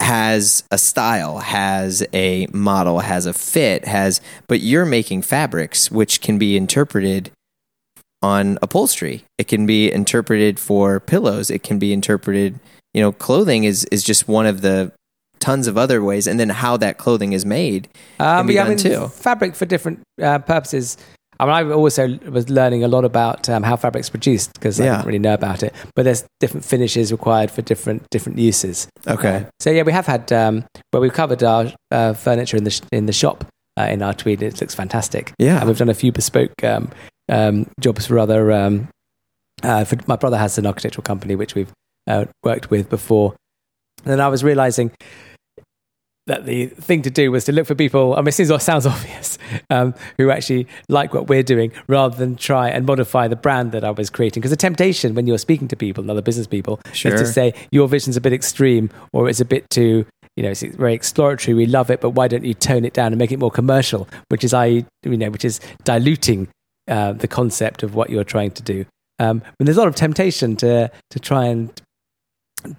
[0.01, 6.21] has a style has a model has a fit has but you're making fabrics which
[6.21, 7.31] can be interpreted
[8.23, 9.23] on upholstery.
[9.37, 11.51] It can be interpreted for pillows.
[11.51, 12.59] It can be interpreted
[12.95, 14.93] you know, clothing is is just one of the
[15.45, 17.83] tons of other ways, and then how that clothing is made
[18.19, 19.09] Um, yeah, I mean, too.
[19.09, 20.97] fabric for different uh, purposes.
[21.41, 24.85] I mean, I also was learning a lot about um, how fabric's produced because I
[24.85, 24.93] Yeah.
[24.97, 25.75] didn't really know about it.
[25.97, 28.87] But there's different finishes required for different different uses.
[29.07, 29.45] Okay.
[29.61, 32.83] So yeah, we have had um, well, we've covered our uh, furniture in the sh-
[32.93, 33.45] in the shop
[33.81, 34.43] uh, in our tweed.
[34.43, 35.33] It looks fantastic.
[35.39, 35.59] Yeah.
[35.59, 36.91] and we've done a few bespoke um,
[37.29, 38.53] um, jobs for other.
[38.53, 38.89] Um,
[39.63, 41.73] uh, for, my brother has an architectural company which we've
[42.07, 43.35] uh, worked with before.
[44.05, 44.91] And then I was realizing
[46.27, 48.15] that the thing to do was to look for people.
[48.15, 49.39] I mean, it seems- sounds obvious,
[49.71, 53.85] um, who actually like what we're doing, rather than try and modify the brand that
[53.85, 54.41] I was creating.
[54.41, 57.13] Because the temptation when you're speaking to people and other business people Sure.
[57.15, 60.07] is to say your vision's a bit extreme, or it's a bit too,
[60.37, 61.55] you know, it's very exploratory.
[61.55, 64.09] We love it, but why don't you tone it down and make it more commercial?
[64.29, 64.67] Which is I,
[65.03, 66.49] you know, which is diluting
[66.89, 68.85] uh, the concept of what you're trying to do.
[69.19, 71.71] Um, and there's a lot of temptation to to try and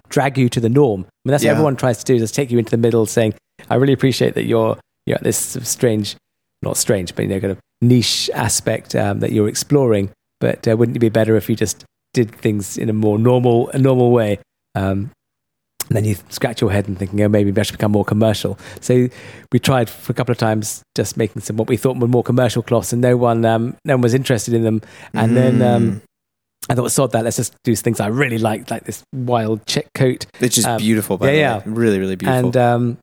[0.09, 1.01] drag you to the norm.
[1.01, 1.51] I mean, that's Yeah.
[1.51, 3.33] what everyone tries to do, is take you into the middle, saying,
[3.69, 6.15] "I really appreciate that you're you're at this sort of strange,
[6.63, 10.09] not strange, but you know, kind of niche aspect um, that you're exploring.
[10.39, 11.83] But uh, wouldn't it be better if you just
[12.13, 14.39] did things in a more normal a normal way?"
[14.75, 15.11] Um,
[15.87, 18.57] and then you scratch your head and thinking, oh, maybe I should become more commercial.
[18.81, 19.07] So
[19.51, 22.23] we tried for a couple of times just making some what we thought were more
[22.23, 24.81] commercial cloths, and no one, um, no one was interested in them.
[25.13, 25.75] And then Mm.
[25.75, 26.01] um,
[26.69, 29.87] I thought, sod that, let's just do things I really like, like this wild check
[29.93, 30.25] coat.
[30.39, 31.75] It's just um, beautiful, by yeah, the way.
[31.75, 32.47] Really, really beautiful.
[32.47, 32.97] And um,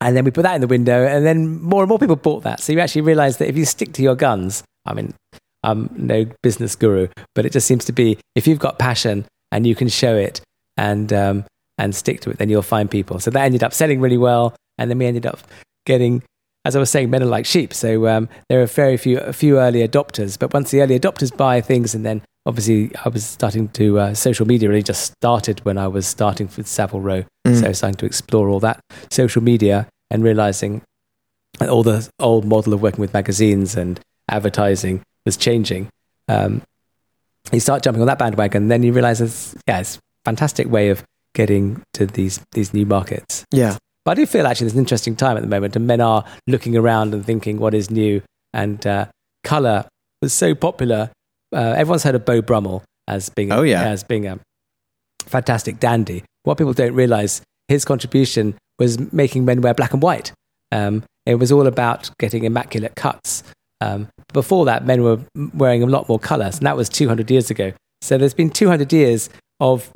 [0.00, 2.42] and then we put that in the window, and then more and more people bought
[2.42, 2.60] that.
[2.60, 5.14] So you actually realize that if you stick to your guns, I mean,
[5.62, 9.64] I'm no business guru, but it just seems to be if you've got passion and
[9.64, 10.40] you can show it
[10.76, 11.44] and um,
[11.78, 13.20] and stick to it, then you'll find people.
[13.20, 15.38] So that ended up selling really well, and then we ended up
[15.86, 16.22] getting.
[16.64, 17.74] As I was saying, men are like sheep.
[17.74, 20.38] So um, there are very few, a few early adopters.
[20.38, 24.14] But once the early adopters buy things, and then obviously I was starting to uh,
[24.14, 27.24] social media really just started when I was starting with Savile Row.
[27.46, 27.60] Mm.
[27.60, 28.80] So starting to explore all that
[29.10, 30.82] social media and realizing
[31.60, 35.88] all the old model of working with magazines and advertising was changing.
[36.28, 36.62] Um,
[37.52, 40.90] you start jumping on that bandwagon, then you realize it's yeah, it's a fantastic way
[40.90, 41.02] of
[41.34, 43.44] getting to these these new markets.
[43.50, 43.76] yeah.
[44.04, 46.24] But I do feel actually there's an interesting time at the moment, and men are
[46.48, 48.20] looking around and thinking what is new.
[48.52, 49.06] And uh,
[49.44, 49.86] color
[50.20, 51.10] was so popular.
[51.52, 53.82] Uh, everyone's heard of Beau Brummell as being Oh, yeah.
[53.82, 54.38] as being a
[55.26, 56.24] fantastic dandy.
[56.44, 60.32] What people don't realize his contribution was making men wear black and white.
[60.72, 63.42] Um, it was all about getting immaculate cuts.
[63.80, 65.20] Um, before that, men were
[65.54, 67.72] wearing a lot more colours, and that was 200 years ago.
[68.00, 69.28] So there's been 200 years
[69.60, 69.90] of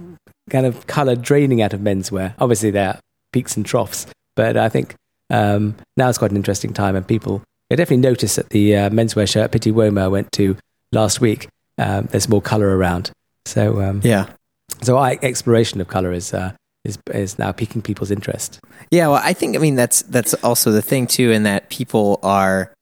[0.51, 2.35] kind of colour draining out of menswear.
[2.39, 2.99] Obviously, there are
[3.33, 4.95] peaks and troughs, but I think
[5.31, 7.43] um, now it's quite an interesting time, and people
[7.73, 10.57] I definitely noticed that the uh, menswear show at Pitti I went to
[10.93, 11.49] last week.
[11.79, 13.11] Um, there's more colour around,
[13.45, 14.27] so um, Yeah.
[14.83, 16.53] so I, exploration of color is uh,
[16.85, 18.61] is is now piquing people's interest.
[18.91, 22.19] Yeah, well, I think I mean that's that's also the thing too, in that people
[22.23, 22.73] are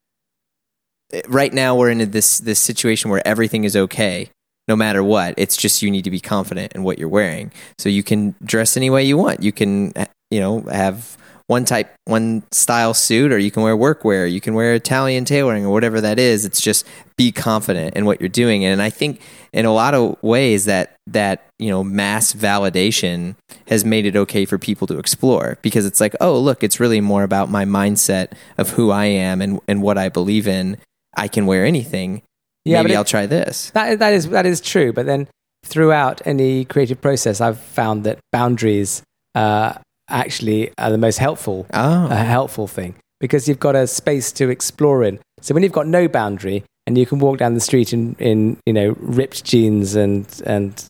[1.29, 4.31] right now we're in this this situation where everything is okay,
[4.69, 5.35] no matter what.
[5.37, 8.77] It's just you need to be confident in what you're wearing, so you can dress
[8.77, 9.43] any way you want.
[9.43, 9.93] You can
[10.31, 11.17] you know have
[11.47, 14.31] one type one style suit, or you can wear workwear.
[14.31, 16.45] You can wear Italian tailoring or whatever that is.
[16.45, 16.87] It's just
[17.17, 19.21] be confident in what you're doing, and I think
[19.53, 23.37] in a lot of ways that that you know mass validation
[23.69, 27.01] has made it okay for people to explore because it's like oh look it's really
[27.01, 30.79] more about my mindset of who i am and, and what i believe in
[31.15, 32.23] i can wear anything
[32.65, 34.93] Yeah, maybe i'll try this That that is that is true.
[34.95, 35.29] But then
[35.67, 39.03] throughout any creative process, I've found that boundaries
[39.35, 39.75] uh,
[40.09, 45.03] actually are the most helpful oh helpful thing because you've got a space to explore
[45.03, 45.19] in.
[45.41, 48.59] So when you've got no boundary and you can walk down the street in, in
[48.67, 50.85] you know ripped jeans and and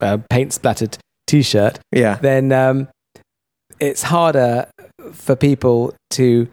[0.00, 2.88] uh, paint splattered t-shirt, yeah then um,
[3.80, 4.68] it's harder
[5.12, 6.48] for people to.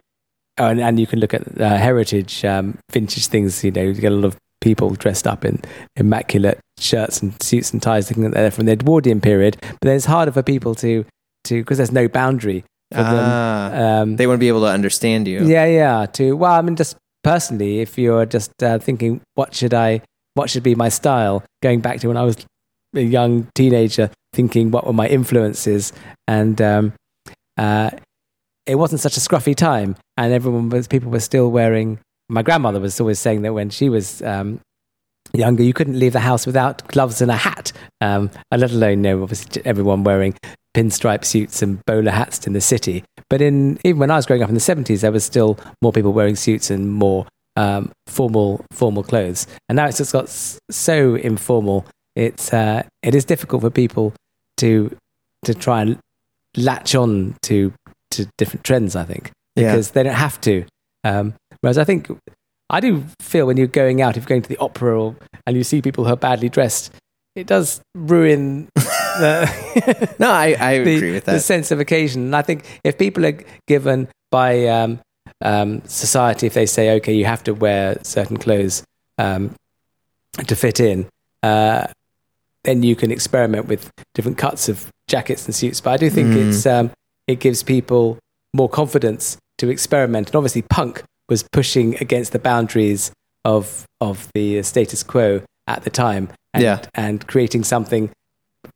[0.58, 3.64] Oh, and, and you can look at uh, heritage, um, vintage things.
[3.64, 5.62] You know, you get a lot of people dressed up in
[5.96, 9.56] immaculate shirts and suits and ties, thinking that they're from the Edwardian period.
[9.60, 11.06] But then it's harder for people to
[11.44, 13.82] to because there's no boundary for Ah, them.
[13.82, 16.06] Um, they want to be able to understand you yeah, yeah.
[16.06, 20.02] To well, I mean, just personally, if you're just uh, thinking, what should I,
[20.34, 21.44] what should be my style?
[21.62, 22.36] Going back to when I was
[22.94, 25.92] a young teenager, thinking what were my influences,
[26.26, 26.92] and um,
[27.56, 27.90] uh,
[28.66, 31.98] it wasn't such a scruffy time, and everyone was people were still wearing.
[32.28, 34.60] My grandmother was always saying that when she was um,
[35.32, 37.72] younger, you couldn't leave the house without gloves and a hat.
[38.00, 40.34] Um, and let alone, you know, obviously everyone wearing
[40.76, 43.04] pinstripe suits and bowler hats in the city.
[43.28, 45.92] But in even when I was growing up in the seventies, there was still more
[45.92, 47.26] people wearing suits and more
[47.56, 49.46] um, formal formal clothes.
[49.68, 51.86] And now it's just got s- so informal.
[52.16, 54.12] It's uh, it is difficult for people
[54.58, 54.94] to
[55.44, 55.98] to try and
[56.56, 57.72] latch on to
[58.12, 58.96] to different trends.
[58.96, 59.70] I think Yeah.
[59.72, 60.64] because they don't have to.
[61.04, 62.08] Um, whereas I think
[62.68, 65.16] I do feel when you're going out, if you're going to the opera or,
[65.46, 66.92] and you see people who are badly dressed,
[67.34, 68.68] it does ruin
[69.20, 71.32] the, No, I, I the, agree with that.
[71.32, 72.22] the sense of occasion.
[72.24, 75.00] And I think if people are given by um,
[75.42, 78.82] um, society, if they say, okay, you have to wear certain clothes
[79.18, 79.54] um,
[80.46, 81.06] to fit in,
[81.42, 81.86] uh,
[82.64, 85.80] then you can experiment with different cuts of jackets and suits.
[85.80, 86.48] But I do think Mm.
[86.48, 86.90] it's um,
[87.26, 88.18] it gives people
[88.52, 90.28] more confidence to experiment.
[90.28, 93.12] And obviously, punk was pushing against the boundaries
[93.44, 96.80] of of the status quo at the time, and, Yeah.
[96.94, 98.10] and creating something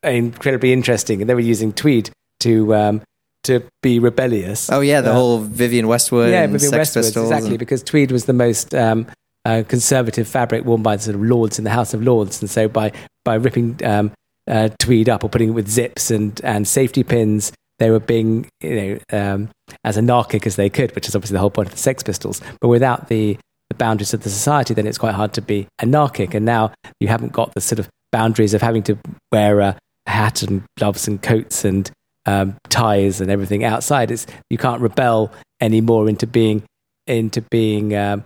[0.03, 1.21] incredibly interesting.
[1.21, 3.03] And they were using tweed to um,
[3.45, 4.71] to be rebellious.
[4.71, 7.27] Oh yeah, the Uh, whole Vivienne Westwood yeah, Vivienne Sex Westwood, Pistols.
[7.31, 9.07] exactly, and- because tweed was the most um,
[9.45, 12.51] uh, conservative fabric worn by the sort of lords in the House of Lords, and
[12.51, 12.93] so by
[13.25, 14.13] by ripping um,
[14.51, 18.47] uh, tweed up or putting it with zips and and safety pins, they were being
[18.63, 19.49] you know um,
[19.85, 22.41] as anarchic as they could, which is obviously the whole point of the Sex Pistols.
[22.61, 23.37] But without the
[23.71, 26.35] the boundaries of the society, then it's quite hard to be anarchic.
[26.35, 28.97] And now you haven't got the sort of boundaries of having to
[29.33, 29.77] wear a
[30.07, 31.91] hat and gloves and coats and
[32.27, 34.13] um, ties and everything outside.
[34.13, 36.63] It's you can't rebel anymore into being
[37.09, 38.23] into being um,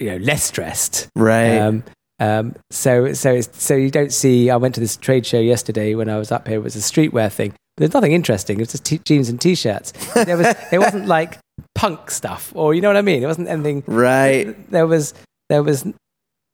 [0.00, 1.08] you know less dressed.
[1.14, 1.58] right.
[1.58, 1.84] Um,
[2.18, 4.50] um, so so it's, so you don't see.
[4.50, 6.56] I went to this trade show yesterday when I was up here.
[6.58, 7.54] It was a streetwear thing.
[7.76, 8.56] There's nothing interesting.
[8.58, 9.92] It was just t- jeans and t-shirts.
[10.14, 11.38] There was it wasn't like
[11.76, 13.22] punk stuff or you know what I mean.
[13.22, 13.84] It wasn't anything.
[13.86, 14.70] right.
[14.72, 15.14] There was
[15.48, 15.84] there was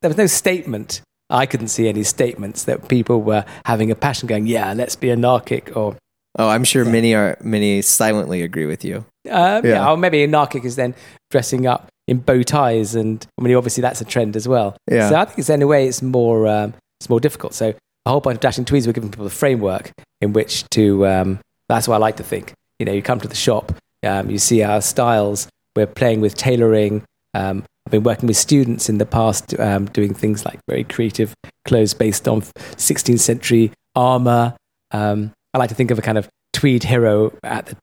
[0.03, 1.01] there was no statement.
[1.31, 5.11] I couldn't see any statements that people were having a passion going, yeah, let's be
[5.11, 5.97] anarchic or
[6.39, 9.07] Oh, I'm sure many are many silently agree with you.
[9.31, 9.73] Um, yeah.
[9.73, 9.90] Yeah.
[9.90, 10.94] or maybe anarchic is then
[11.31, 14.77] dressing up in bow ties, and I mean, obviously that's a trend as well.
[14.90, 15.09] Yeah.
[15.09, 17.55] So I think it's in a way it's more um, it's more difficult.
[17.55, 17.74] So
[18.05, 21.07] a whole bunch of dashing tweeds were giving people the framework in which to.
[21.07, 21.39] Um,
[21.70, 22.53] that's what I like to think.
[22.78, 23.73] You know, you come to the shop,
[24.07, 25.48] um, you see our styles.
[25.74, 27.03] We're playing with tailoring.
[27.32, 31.37] Um, I've been working with students in the past, um, doing things like very creative
[31.65, 34.57] clothes based on 16th century armor.
[34.91, 37.77] Um, I like to think of a kind of tweed hero at the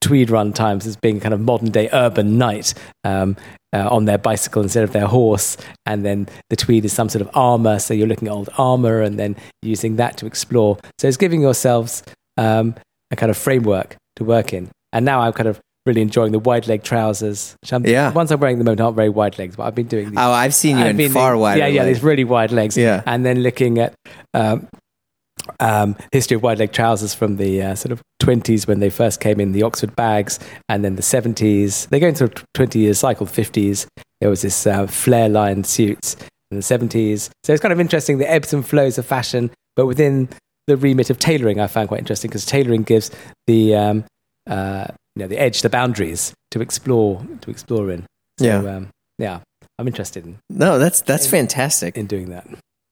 [0.00, 3.36] tweed run times as being kind of modern day urban knight um,
[3.72, 5.56] uh, on their bicycle instead of their horse.
[5.84, 7.80] And then the tweed is some sort of armor.
[7.80, 10.78] So you're looking at old armor and then using that to explore.
[11.00, 12.04] So it's giving yourselves
[12.36, 12.76] um,
[13.10, 14.70] a kind of framework to work in.
[14.92, 17.56] And now I'm kind of really enjoying the wide leg trousers.
[17.62, 18.10] Which I'm, Yeah.
[18.10, 20.10] The ones I'm wearing at the moment aren't very wide legs, but I've been doing
[20.10, 20.18] these.
[20.18, 21.60] Oh, I've seen you I've in far wider.
[21.60, 21.98] Yeah, yeah, legs.
[21.98, 22.76] these really wide legs.
[22.76, 23.02] Yeah.
[23.06, 23.94] And then looking at
[24.32, 24.68] um,
[25.60, 29.20] um, history of wide leg trousers from the uh, sort of 20s when they first
[29.20, 30.38] came in, the Oxford bags,
[30.68, 31.88] and then the 70s.
[31.88, 33.86] They go into a 20 year cycle, 50s.
[34.20, 36.16] There was this uh, flare lined suits
[36.50, 37.30] in the 70s.
[37.42, 40.28] So it's kind of interesting the ebbs and flows of fashion, but within
[40.66, 43.10] the remit of tailoring, I found quite interesting because tailoring gives
[43.46, 44.04] the um,
[44.48, 48.04] uh, you know the edge, the boundaries to explore to explore in.
[48.38, 48.58] So, Yeah.
[48.76, 48.88] um,
[49.18, 49.40] yeah,
[49.78, 51.96] I'm interested in, No, that's that's fantastic.
[51.96, 52.46] in doing that.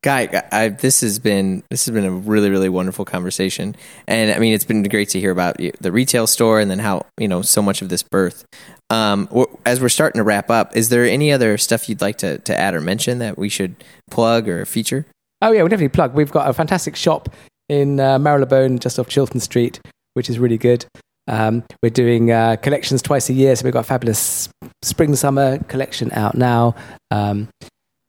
[0.05, 3.77] Guy, I, this has been this has been a really really wonderful conversation,
[4.09, 7.07] and I mean it's been great to hear about the retail store and then how
[7.19, 8.45] you know so much of this birth.
[8.91, 9.29] Um,
[9.65, 12.59] as we're starting to wrap up, is there any other stuff you'd like to, to
[12.59, 13.77] add or mention that we should
[14.11, 15.07] plug or feature?
[15.41, 16.15] Oh yeah, we'll definitely plug.
[16.15, 17.29] We've got a fantastic shop
[17.69, 19.81] in uh, Marylebone, just off Chiltern Street,
[20.15, 20.85] which is really good.
[21.29, 24.49] Um, we're doing uh, collections twice a year, so we've got a fabulous
[24.83, 26.75] spring summer collection out now,
[27.11, 27.49] um,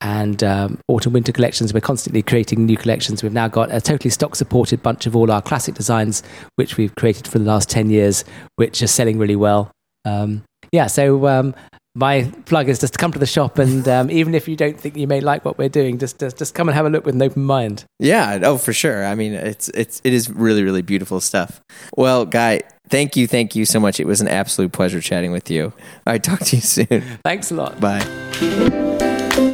[0.02, 1.74] and um, autumn winter collections.
[1.74, 3.24] We're constantly creating new collections.
[3.24, 6.24] We've now got a totally stock supported bunch of all our classic designs,
[6.56, 8.26] which we've created for the last ten years,
[8.56, 9.72] which are selling really well.
[10.06, 11.56] Um, yeah, so um,
[11.96, 14.80] my plug is just to come to the shop, and um, even if you don't
[14.80, 17.06] think you may like what we're doing, just, just just come and have a look
[17.06, 17.86] with an open mind.
[18.00, 19.06] Yeah, oh for sure.
[19.06, 21.62] I mean, it's it's it is really really beautiful stuff.
[21.96, 24.00] Well, Guy, thank you, thank you so much.
[24.00, 25.66] It was an absolute pleasure chatting with you.
[25.66, 27.04] All right, talk to you soon.
[27.24, 27.80] Thanks a lot.
[27.80, 28.04] Bye.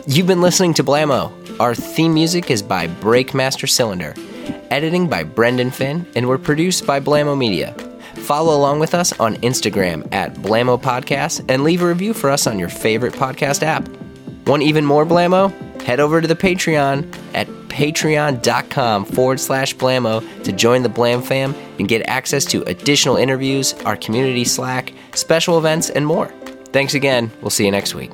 [0.07, 1.31] You've been listening to Blamo.
[1.59, 4.13] Our theme music is by Breakmaster Cylinder,
[4.71, 7.75] editing by Brendan Finn, and we're produced by Blamo Media.
[8.29, 12.45] Follow along with us on Instagram at Blamo Podcast and leave a review for us
[12.45, 13.89] on your favorite podcast app.
[14.45, 15.51] Want even more Blamo?
[15.81, 21.55] Head over to the Patreon at patreon.com forward slash Blamo to join the Blam fam
[21.79, 26.27] and get access to additional interviews, our community Slack, special events, and more.
[26.65, 27.31] Thanks again.
[27.41, 28.11] We'll see you next week.